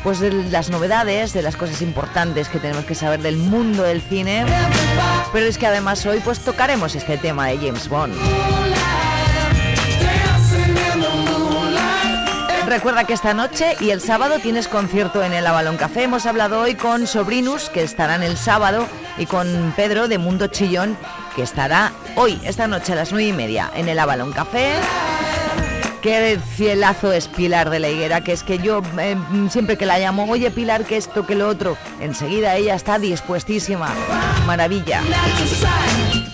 pues 0.02 0.20
de 0.20 0.32
las 0.32 0.70
novedades, 0.70 1.34
de 1.34 1.42
las 1.42 1.54
cosas 1.54 1.82
importantes 1.82 2.48
que 2.48 2.60
tenemos 2.60 2.86
que 2.86 2.94
saber 2.94 3.20
del 3.20 3.36
mundo 3.36 3.82
del 3.82 4.00
cine. 4.00 4.46
Pero 5.34 5.44
es 5.44 5.58
que 5.58 5.66
además 5.66 6.06
hoy 6.06 6.20
pues 6.24 6.40
tocaremos 6.40 6.94
este 6.94 7.18
tema 7.18 7.48
de 7.48 7.58
James 7.58 7.90
Bond. 7.90 8.14
Recuerda 12.66 13.04
que 13.04 13.12
esta 13.12 13.34
noche 13.34 13.76
y 13.80 13.90
el 13.90 14.00
sábado 14.00 14.38
tienes 14.38 14.68
concierto 14.68 15.22
en 15.22 15.32
el 15.32 15.46
Avalon 15.46 15.76
Café. 15.76 16.04
Hemos 16.04 16.24
hablado 16.26 16.60
hoy 16.60 16.74
con 16.74 17.06
Sobrinus, 17.06 17.68
que 17.68 17.82
estarán 17.82 18.22
el 18.22 18.36
sábado, 18.36 18.86
y 19.18 19.26
con 19.26 19.72
Pedro 19.76 20.08
de 20.08 20.18
Mundo 20.18 20.46
Chillón, 20.46 20.96
que 21.36 21.42
estará 21.42 21.92
hoy, 22.16 22.40
esta 22.44 22.66
noche 22.66 22.92
a 22.92 22.96
las 22.96 23.12
nueve 23.12 23.28
y 23.28 23.32
media, 23.32 23.70
en 23.74 23.88
el 23.88 23.98
Avalon 23.98 24.32
Café. 24.32 24.72
Qué 26.04 26.38
cielazo 26.54 27.12
es 27.12 27.28
Pilar 27.28 27.70
de 27.70 27.78
la 27.78 27.88
Higuera, 27.88 28.20
que 28.22 28.32
es 28.32 28.42
que 28.42 28.58
yo 28.58 28.82
eh, 28.98 29.16
siempre 29.48 29.78
que 29.78 29.86
la 29.86 29.98
llamo, 29.98 30.30
oye 30.30 30.50
Pilar, 30.50 30.84
que 30.84 30.98
esto, 30.98 31.26
que 31.26 31.34
lo 31.34 31.48
otro, 31.48 31.78
enseguida 32.00 32.56
ella 32.56 32.74
está 32.74 32.98
dispuestísima. 32.98 33.90
Maravilla. 34.46 35.00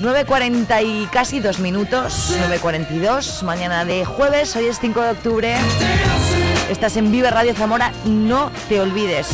9.40 0.01 0.85
y 0.85 1.07
casi 1.07 1.39
dos 1.39 1.61
minutos, 1.61 2.35
9.42, 2.51 3.43
mañana 3.43 3.85
de 3.85 4.05
jueves, 4.05 4.57
hoy 4.57 4.67
es 4.67 4.81
5 4.81 5.03
de 5.03 5.11
octubre. 5.11 5.57
Estás 6.71 6.97
en 6.97 7.11
Vive 7.11 7.31
Radio 7.31 7.53
Zamora, 7.53 7.93
no 8.05 8.53
te 8.69 8.81
olvides. 8.81 9.27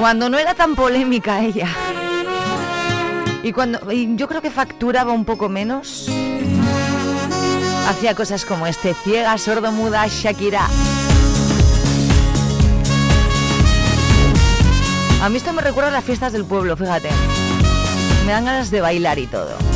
Cuando 0.00 0.30
no 0.30 0.38
era 0.38 0.54
tan 0.54 0.74
polémica 0.76 1.42
ella. 1.42 1.68
Y 3.42 3.52
cuando 3.52 3.78
yo 3.92 4.28
creo 4.28 4.40
que 4.40 4.50
facturaba 4.50 5.12
un 5.12 5.26
poco 5.26 5.50
menos. 5.50 6.08
Hacía 7.86 8.14
cosas 8.14 8.46
como 8.46 8.66
este, 8.66 8.94
ciega, 8.94 9.36
sordo, 9.36 9.70
muda, 9.72 10.06
Shakira. 10.08 10.66
A 15.22 15.28
mí 15.28 15.36
esto 15.36 15.52
me 15.52 15.60
recuerda 15.60 15.90
a 15.90 15.92
las 15.92 16.04
fiestas 16.04 16.32
del 16.32 16.46
pueblo, 16.46 16.78
fíjate. 16.78 17.10
Me 18.24 18.32
dan 18.32 18.46
ganas 18.46 18.70
de 18.70 18.80
bailar 18.80 19.18
y 19.18 19.26
todo. 19.26 19.69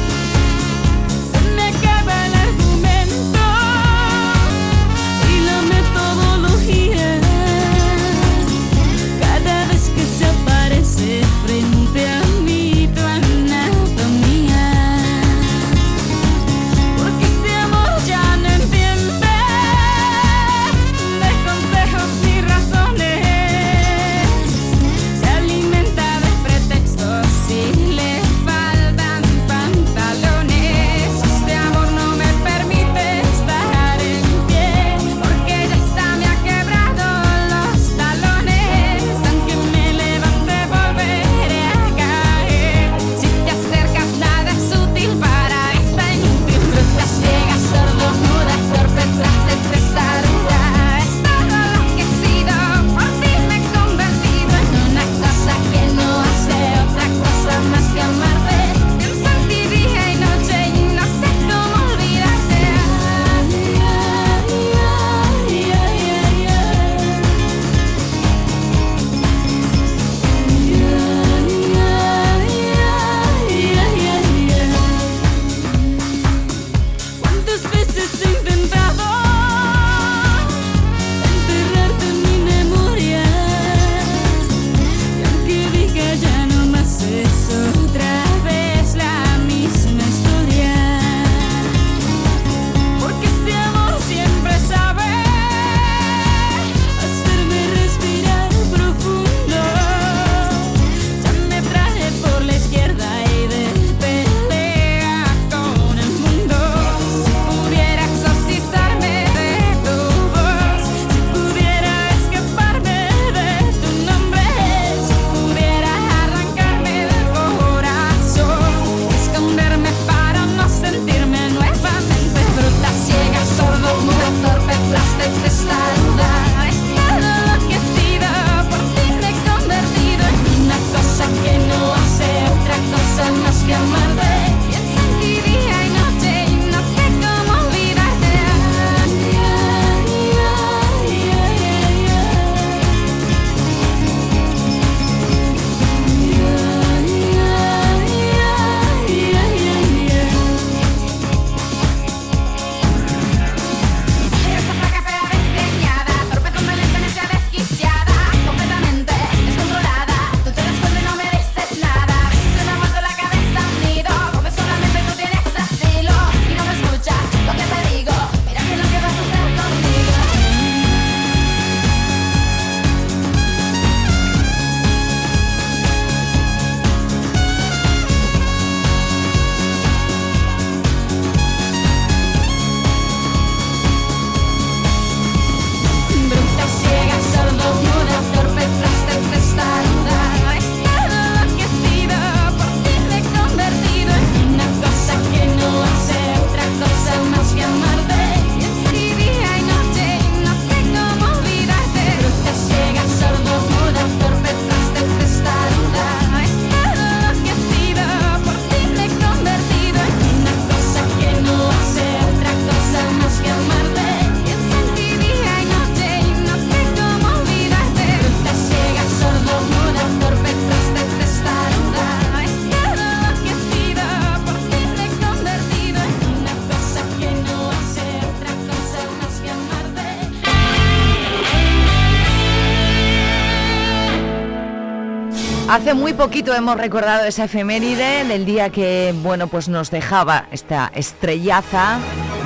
Hace 235.74 235.92
muy 235.94 236.12
poquito 236.12 236.54
hemos 236.54 236.76
recordado 236.76 237.24
esa 237.24 237.44
efeméride 237.44 238.22
del 238.24 238.44
día 238.44 238.70
que, 238.70 239.12
bueno, 239.22 239.48
pues 239.48 239.68
nos 239.68 239.90
dejaba 239.90 240.46
esta 240.52 240.88
estrellaza 240.94 241.98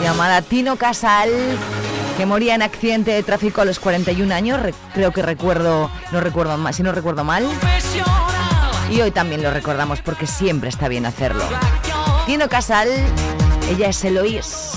llamada 0.03 0.41
Tino 0.41 0.77
Casal, 0.77 1.29
que 2.17 2.25
moría 2.25 2.55
en 2.55 2.63
accidente 2.63 3.11
de 3.11 3.23
tráfico 3.23 3.61
a 3.61 3.67
los 3.67 3.81
41 3.81 4.35
años, 4.35 4.63
re- 4.63 4.73
creo 4.95 5.13
que 5.13 5.21
recuerdo, 5.21 5.91
no 6.11 6.21
recuerdo 6.21 6.57
mal, 6.57 6.73
si 6.73 6.83
no 6.83 6.91
recuerdo 6.93 7.23
mal. 7.23 7.47
Y 8.91 9.03
hoy 9.03 9.11
también 9.11 9.43
lo 9.43 9.51
recordamos 9.51 10.01
porque 10.01 10.27
siempre 10.27 10.71
está 10.71 10.89
bien 10.89 11.05
hacerlo. 11.05 11.45
Tino 12.25 12.49
Casal, 12.49 12.89
ella 13.71 13.89
es 13.91 14.03
Eloís. 14.05 14.68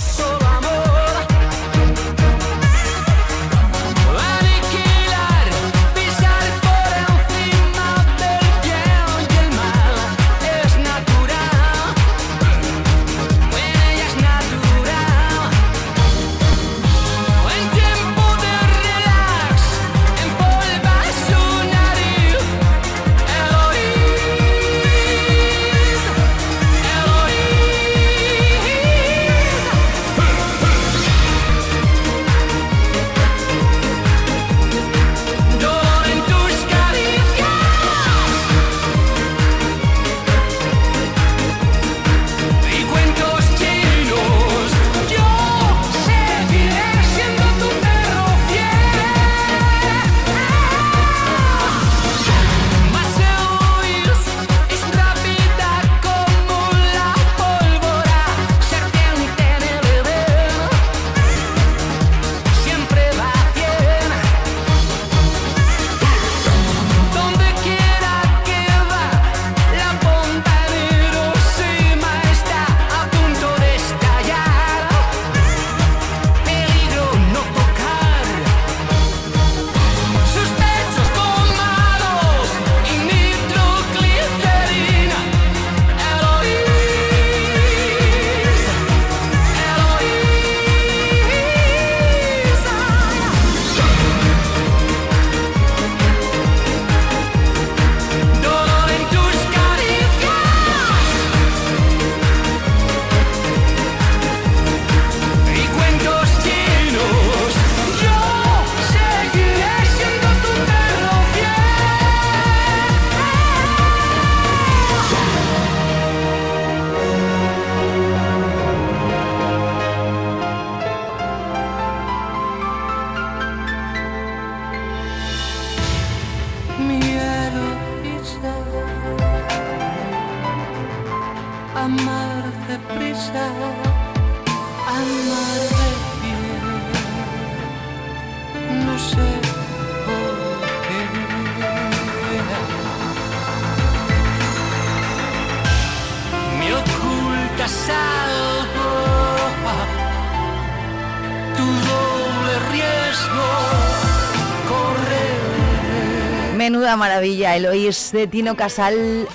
Maravilla, 156.97 157.55
Eloís 157.55 158.11
de 158.11 158.27
Tino 158.27 158.55
Casal. 158.55 159.27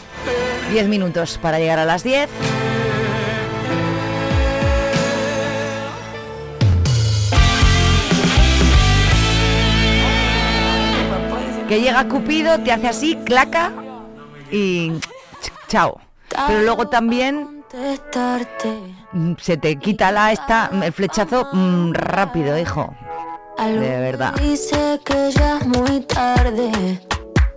10 0.73 0.89
minutos 0.89 1.39
para 1.41 1.59
llegar 1.59 1.79
a 1.79 1.85
las 1.85 2.03
10. 2.03 2.29
Que 11.69 11.81
llega 11.81 12.07
Cupido, 12.09 12.59
te 12.61 12.71
hace 12.73 12.89
así, 12.89 13.17
claca 13.25 13.73
y 14.53 14.91
ch- 14.91 15.03
chao. 15.67 16.01
Pero 16.47 16.63
luego 16.63 16.89
también 16.89 17.65
se 19.41 19.57
te 19.57 19.77
quita 19.77 20.13
la 20.13 20.31
esta 20.33 20.71
el 20.83 20.93
flechazo 20.93 21.49
mm, 21.53 21.93
rápido, 21.93 22.57
hijo. 22.59 22.95
De 23.59 24.01
verdad. 24.01 24.35
Dice 24.35 25.01
que 25.05 25.31
ya 25.33 25.59
es 25.59 25.67
muy 25.67 26.01
tarde, 26.03 27.01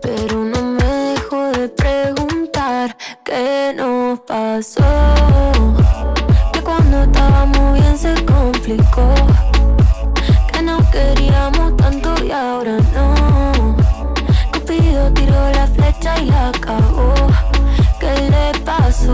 pero 0.02 0.44
no 0.44 0.62
me 0.62 0.84
dejo 0.84 1.52
de 1.52 1.70
preguntar 1.70 2.96
qué 3.24 3.74
nos 3.76 4.20
pasó. 4.22 4.84
Que 6.54 6.62
cuando 6.62 7.04
estábamos 7.04 7.74
bien 7.74 7.98
se 7.98 8.14
complicó, 8.26 9.14
que 10.52 10.62
no 10.62 10.78
queríamos 10.92 11.76
tanto 11.78 12.16
y 12.24 12.32
ahora 12.32 12.78
no. 12.94 13.76
Cupido 14.54 15.12
tiró 15.14 15.52
la 15.52 15.68
flecha 15.68 16.20
y 16.22 16.30
acabó. 16.30 17.14
¿Qué 18.00 18.30
le 18.30 18.60
pasó? 18.60 19.14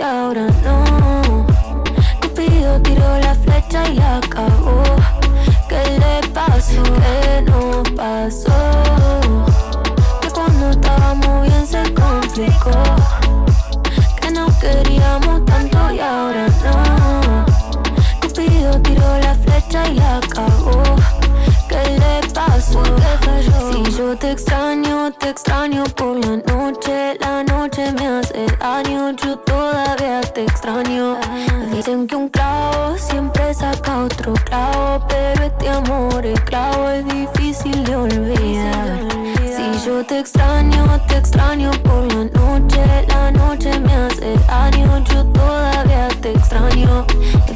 Y 0.00 0.02
ahora 0.02 0.46
no. 0.64 1.46
Cupido 2.22 2.80
tiró 2.80 3.18
la 3.18 3.34
flecha 3.34 3.86
y 3.88 3.96
la 3.96 4.16
acabó. 4.16 4.82
¿Qué 5.68 5.82
le 5.98 6.28
pasó? 6.28 6.82
¿Qué 6.82 7.42
nos 7.42 7.90
pasó? 7.90 8.58
Que 10.22 10.30
cuando 10.30 10.70
estábamos 10.70 11.46
bien 11.46 11.66
se 11.66 11.82
complicó. 11.92 12.80
Que 14.20 14.30
no 14.30 14.46
queríamos 14.58 15.44
tanto 15.44 15.92
y 15.92 16.00
ahora 16.00 16.46
no. 16.64 17.44
Cupido 18.22 18.80
tiró 18.80 19.18
la 19.18 19.34
flecha 19.34 19.86
y 19.86 19.94
la 19.96 20.16
acabó. 20.16 20.82
¿Qué 21.68 21.82
le 21.98 22.28
pasó? 22.32 22.82
Si 23.70 23.98
yo 23.98 24.16
te 24.16 24.32
extraño, 24.32 25.12
te 25.12 25.28
extraño 25.28 25.84
por 25.96 26.16
la 26.16 26.36
noche. 26.36 27.16
La 27.20 27.44
noche 27.44 27.92
me 27.92 28.06
hace 28.06 28.46
daño. 28.58 29.10
Yo 29.10 29.36
todavía 29.40 29.89
te 30.32 30.44
extraño. 30.44 31.16
Dicen 31.72 32.06
que 32.06 32.16
un 32.16 32.28
clavo 32.28 32.96
siempre 32.96 33.52
saca 33.54 34.04
otro 34.04 34.34
clavo, 34.44 35.04
pero 35.08 35.44
este 35.44 35.68
amor, 35.68 36.24
el 36.24 36.40
clavo 36.44 36.88
es 36.88 37.04
difícil 37.06 37.84
de 37.84 37.96
olvidar. 37.96 39.00
Si 39.44 39.86
yo 39.86 40.04
te 40.04 40.20
extraño, 40.20 41.00
te 41.08 41.18
extraño 41.18 41.70
por 41.82 42.04
la 42.12 42.24
noche, 42.24 42.84
la 43.08 43.30
noche 43.30 43.78
me 43.80 43.94
hace 43.94 44.36
daño, 44.46 45.04
yo 45.12 45.24
todavía 45.26 46.08
te 46.20 46.32
extraño. 46.32 47.06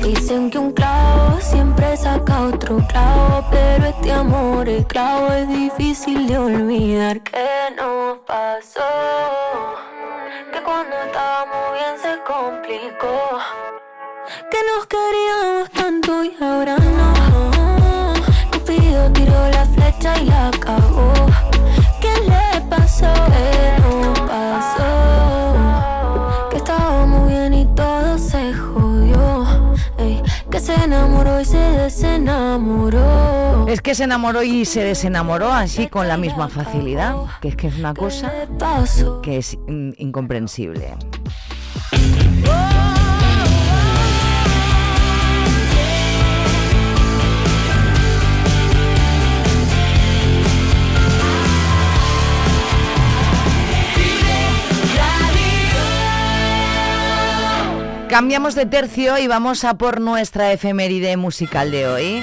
Dicen 0.03 0.51
que 0.51 0.59
un 0.59 0.73
clavo 0.73 1.41
siempre 1.41 1.97
saca 1.97 2.47
otro 2.47 2.79
clavo, 2.89 3.45
pero 3.51 3.87
este 3.87 4.13
amor, 4.13 4.69
el 4.69 4.85
clavo 4.87 5.33
es 5.33 5.49
difícil 5.49 6.27
de 6.27 6.39
olvidar. 6.39 7.21
¿Qué 7.21 7.75
nos 7.77 8.19
pasó? 8.27 9.94
Que 10.53 10.61
cuando 10.63 10.97
estábamos 10.97 11.73
bien 11.75 11.97
se 12.03 12.19
complicó. 12.25 13.39
Que 14.51 14.59
nos 14.69 14.87
queríamos 14.87 15.71
tanto 15.71 16.25
y 16.25 16.37
ahora 16.43 16.77
no. 16.77 18.15
Cupido 18.51 19.13
tiró 19.13 19.49
la 19.51 19.65
flecha 19.67 20.19
y 20.19 20.31
acabó. 20.31 21.13
¿Qué 22.01 22.13
le 22.29 22.61
pasó? 22.69 23.13
¿Qué 23.27 23.74
que 30.55 30.61
se 30.61 30.85
enamoró 30.85 31.41
y 31.41 31.45
se 31.45 31.59
desenamoró. 31.59 33.67
Es 33.67 33.81
que 33.81 33.97
se 33.97 34.05
enamoró 34.05 34.45
y 34.45 34.65
se 34.65 34.85
desenamoró 34.85 35.53
así 35.53 35.89
con 35.89 36.07
la 36.07 36.17
misma 36.17 36.49
facilidad, 36.49 37.17
que 37.41 37.49
es 37.49 37.57
que 37.57 37.67
es 37.67 37.77
una 37.77 37.93
cosa 37.93 38.33
que 39.21 39.39
es 39.39 39.59
mm, 39.67 39.91
incomprensible. 39.97 40.95
Cambiamos 58.15 58.55
de 58.55 58.65
tercio 58.65 59.19
y 59.19 59.27
vamos 59.27 59.65
a 59.65 59.75
por 59.75 60.01
nuestra 60.01 60.53
efeméride 60.53 61.17
musical 61.17 61.73
de 61.73 61.89
hoy. 61.89 62.23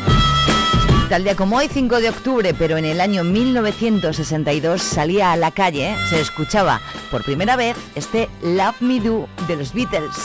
Tal 1.09 1.25
día 1.25 1.35
como 1.35 1.57
hoy, 1.57 1.67
5 1.67 1.99
de 1.99 2.09
octubre, 2.09 2.53
pero 2.57 2.77
en 2.77 2.85
el 2.85 3.01
año 3.01 3.25
1962 3.25 4.81
salía 4.81 5.33
a 5.33 5.35
la 5.35 5.51
calle, 5.51 5.93
se 6.09 6.21
escuchaba 6.21 6.79
por 7.11 7.25
primera 7.25 7.57
vez 7.57 7.75
este 7.95 8.29
Love 8.41 8.79
Me 8.79 9.01
Do 9.01 9.27
de 9.49 9.57
los 9.57 9.73
Beatles. 9.73 10.15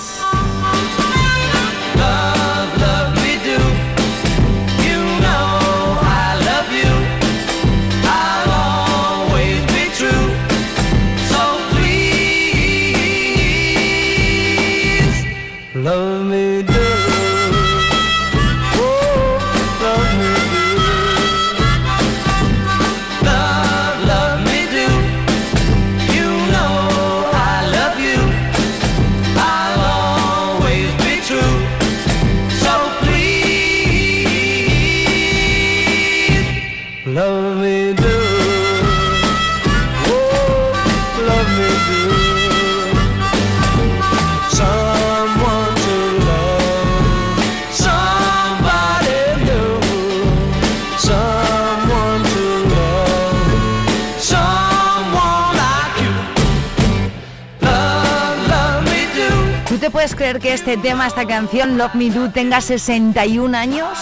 Puedes 60.06 60.14
creer 60.14 60.38
que 60.38 60.54
este 60.54 60.76
tema, 60.76 61.08
esta 61.08 61.26
canción, 61.26 61.78
Love 61.78 61.94
Me 61.94 62.10
Do, 62.10 62.30
tenga 62.30 62.60
61 62.60 63.56
años? 63.56 63.98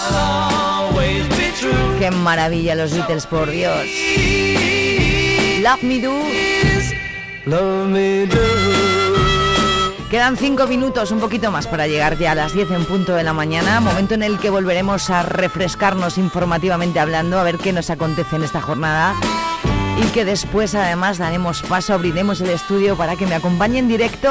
¡Qué 1.99 2.11
maravilla 2.11 2.75
los 2.75 2.93
Beatles, 2.93 3.27
por 3.27 3.51
Dios! 3.51 3.87
Love 5.63 5.83
Me 5.83 6.01
Do. 6.01 6.13
Love 7.47 7.89
me 7.89 8.27
do. 8.27 8.37
Quedan 10.11 10.37
5 10.37 10.67
minutos, 10.67 11.11
un 11.11 11.21
poquito 11.21 11.51
más 11.51 11.67
para 11.67 11.87
llegar 11.87 12.19
ya 12.19 12.33
a 12.33 12.35
las 12.35 12.53
10 12.53 12.71
en 12.73 12.85
punto 12.85 13.15
de 13.15 13.23
la 13.23 13.33
mañana, 13.33 13.81
momento 13.81 14.13
en 14.13 14.25
el 14.25 14.39
que 14.39 14.51
volveremos 14.51 15.09
a 15.09 15.23
refrescarnos 15.23 16.19
informativamente 16.19 17.01
hablando, 17.01 17.39
a 17.39 17.45
ver 17.45 17.57
qué 17.57 17.73
nos 17.73 17.89
acontece 17.89 18.37
en 18.37 18.45
esta 18.45 18.61
jornada 18.61 19.15
y 19.97 20.07
que 20.13 20.25
después 20.25 20.75
además 20.75 21.19
daremos 21.19 21.63
paso, 21.63 21.95
abriremos 21.95 22.41
el 22.41 22.51
estudio 22.51 22.97
para 22.97 23.17
que 23.17 23.27
me 23.27 23.35
acompañe 23.35 23.79
en 23.79 23.89
directo 23.89 24.31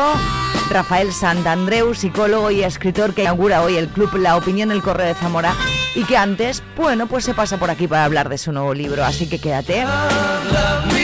Rafael 0.70 1.14
Santandreu, 1.14 1.94
psicólogo 1.94 2.52
y 2.52 2.64
escritor 2.64 3.14
que 3.14 3.22
inaugura 3.22 3.62
hoy 3.62 3.78
el 3.78 3.88
club 3.88 4.16
La 4.16 4.36
Opinión 4.36 4.72
el 4.72 4.82
Correo 4.82 5.08
de 5.08 5.14
Zamora 5.14 5.54
y 5.96 6.04
que 6.06 6.18
antes, 6.18 6.64
bueno, 6.76 7.08
pues 7.08 7.24
se 7.24 7.34
pasa 7.34 7.58
por 7.58 7.70
aquí 7.70 7.88
para 7.88 8.06
hablar 8.06 8.30
de 8.30 8.38
su 8.38 8.52
nuevo 8.52 8.74
libro, 8.74 9.06
así 9.06 9.28
que 9.30 9.40
quédate, 9.40 9.86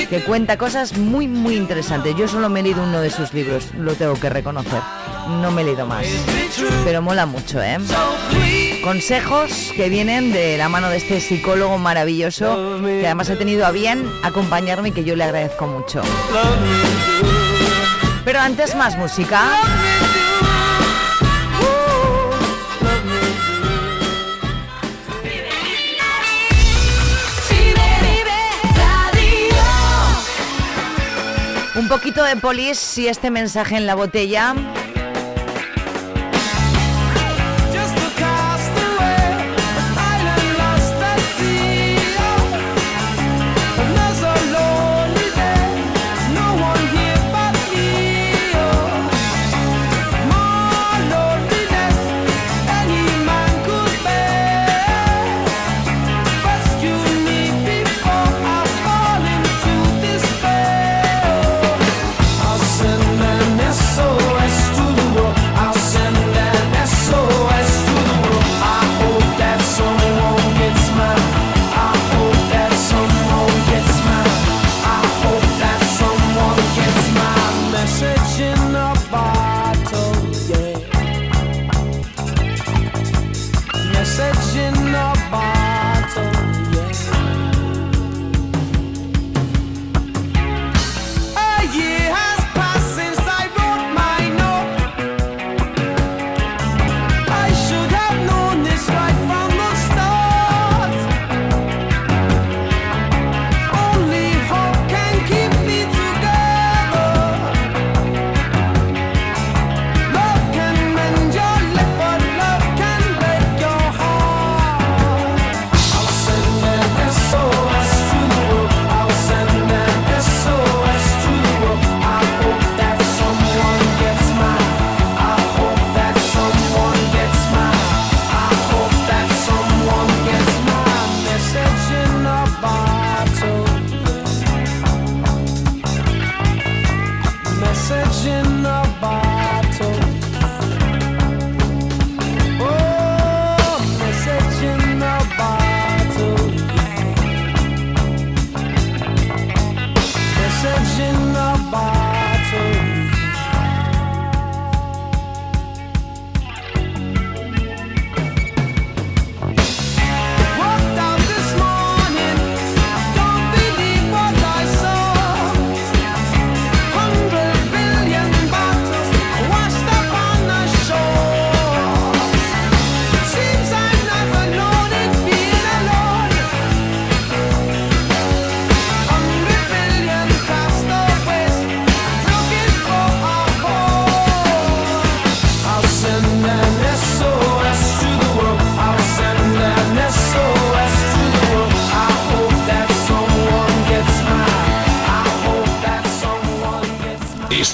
que 0.09 0.23
cuenta 0.23 0.57
cosas 0.57 0.97
muy, 0.97 1.27
muy 1.27 1.55
interesantes. 1.55 2.15
Yo 2.15 2.27
solo 2.27 2.49
me 2.49 2.61
he 2.61 2.63
leído 2.63 2.83
uno 2.83 2.99
de 2.99 3.11
sus 3.11 3.33
libros, 3.33 3.67
lo 3.75 3.93
tengo 3.93 4.15
que 4.15 4.29
reconocer, 4.29 4.81
no 5.27 5.51
me 5.51 5.61
he 5.61 5.65
leído 5.65 5.85
más, 5.85 6.05
pero 6.83 7.01
mola 7.01 7.25
mucho, 7.25 7.61
¿eh? 7.61 7.77
Consejos 8.83 9.73
que 9.75 9.89
vienen 9.89 10.31
de 10.31 10.57
la 10.57 10.69
mano 10.69 10.89
de 10.89 10.97
este 10.97 11.19
psicólogo 11.19 11.77
maravilloso 11.77 12.79
que 12.81 13.05
además 13.05 13.29
ha 13.29 13.37
tenido 13.37 13.65
a 13.65 13.71
bien 13.71 14.09
acompañarme 14.23 14.89
y 14.89 14.91
que 14.91 15.03
yo 15.03 15.15
le 15.15 15.25
agradezco 15.25 15.67
mucho. 15.67 16.01
Pero 18.23 18.39
antes 18.39 18.75
más 18.75 18.97
música. 18.97 19.43
Un 31.75 31.87
poquito 31.87 32.23
de 32.23 32.35
polis 32.35 32.97
y 32.97 33.07
este 33.07 33.29
mensaje 33.29 33.75
en 33.77 33.85
la 33.85 33.95
botella. 33.95 34.53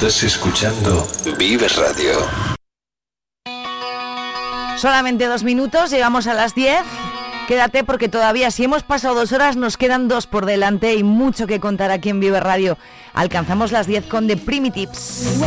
Estás 0.06 0.22
escuchando 0.36 1.08
Vive 1.36 1.68
Radio. 1.68 2.14
Solamente 4.78 5.26
dos 5.26 5.43
minutos, 5.43 5.89
llegamos 5.89 6.28
a 6.28 6.36
las 6.36 6.53
10. 6.53 6.78
Quédate 7.47 7.84
porque 7.84 8.08
todavía 8.08 8.51
si 8.51 8.66
hemos 8.66 8.84
pasado 8.84 9.16
dos 9.16 9.32
horas 9.32 9.56
nos 9.56 9.78
quedan 9.78 10.08
dos 10.08 10.28
por 10.28 10.45
delante 10.45 10.93
y 10.93 11.01
mucho 11.01 11.47
que 11.47 11.60
contar 11.60 11.89
aquí 11.89 12.10
en 12.10 12.20
Vive 12.20 12.39
Radio. 12.39 12.78
Alcanzamos 13.16 13.72
las 13.72 13.88
10 13.88 14.06
con 14.06 14.28
The 14.28 14.38
Primitives. 14.38 15.39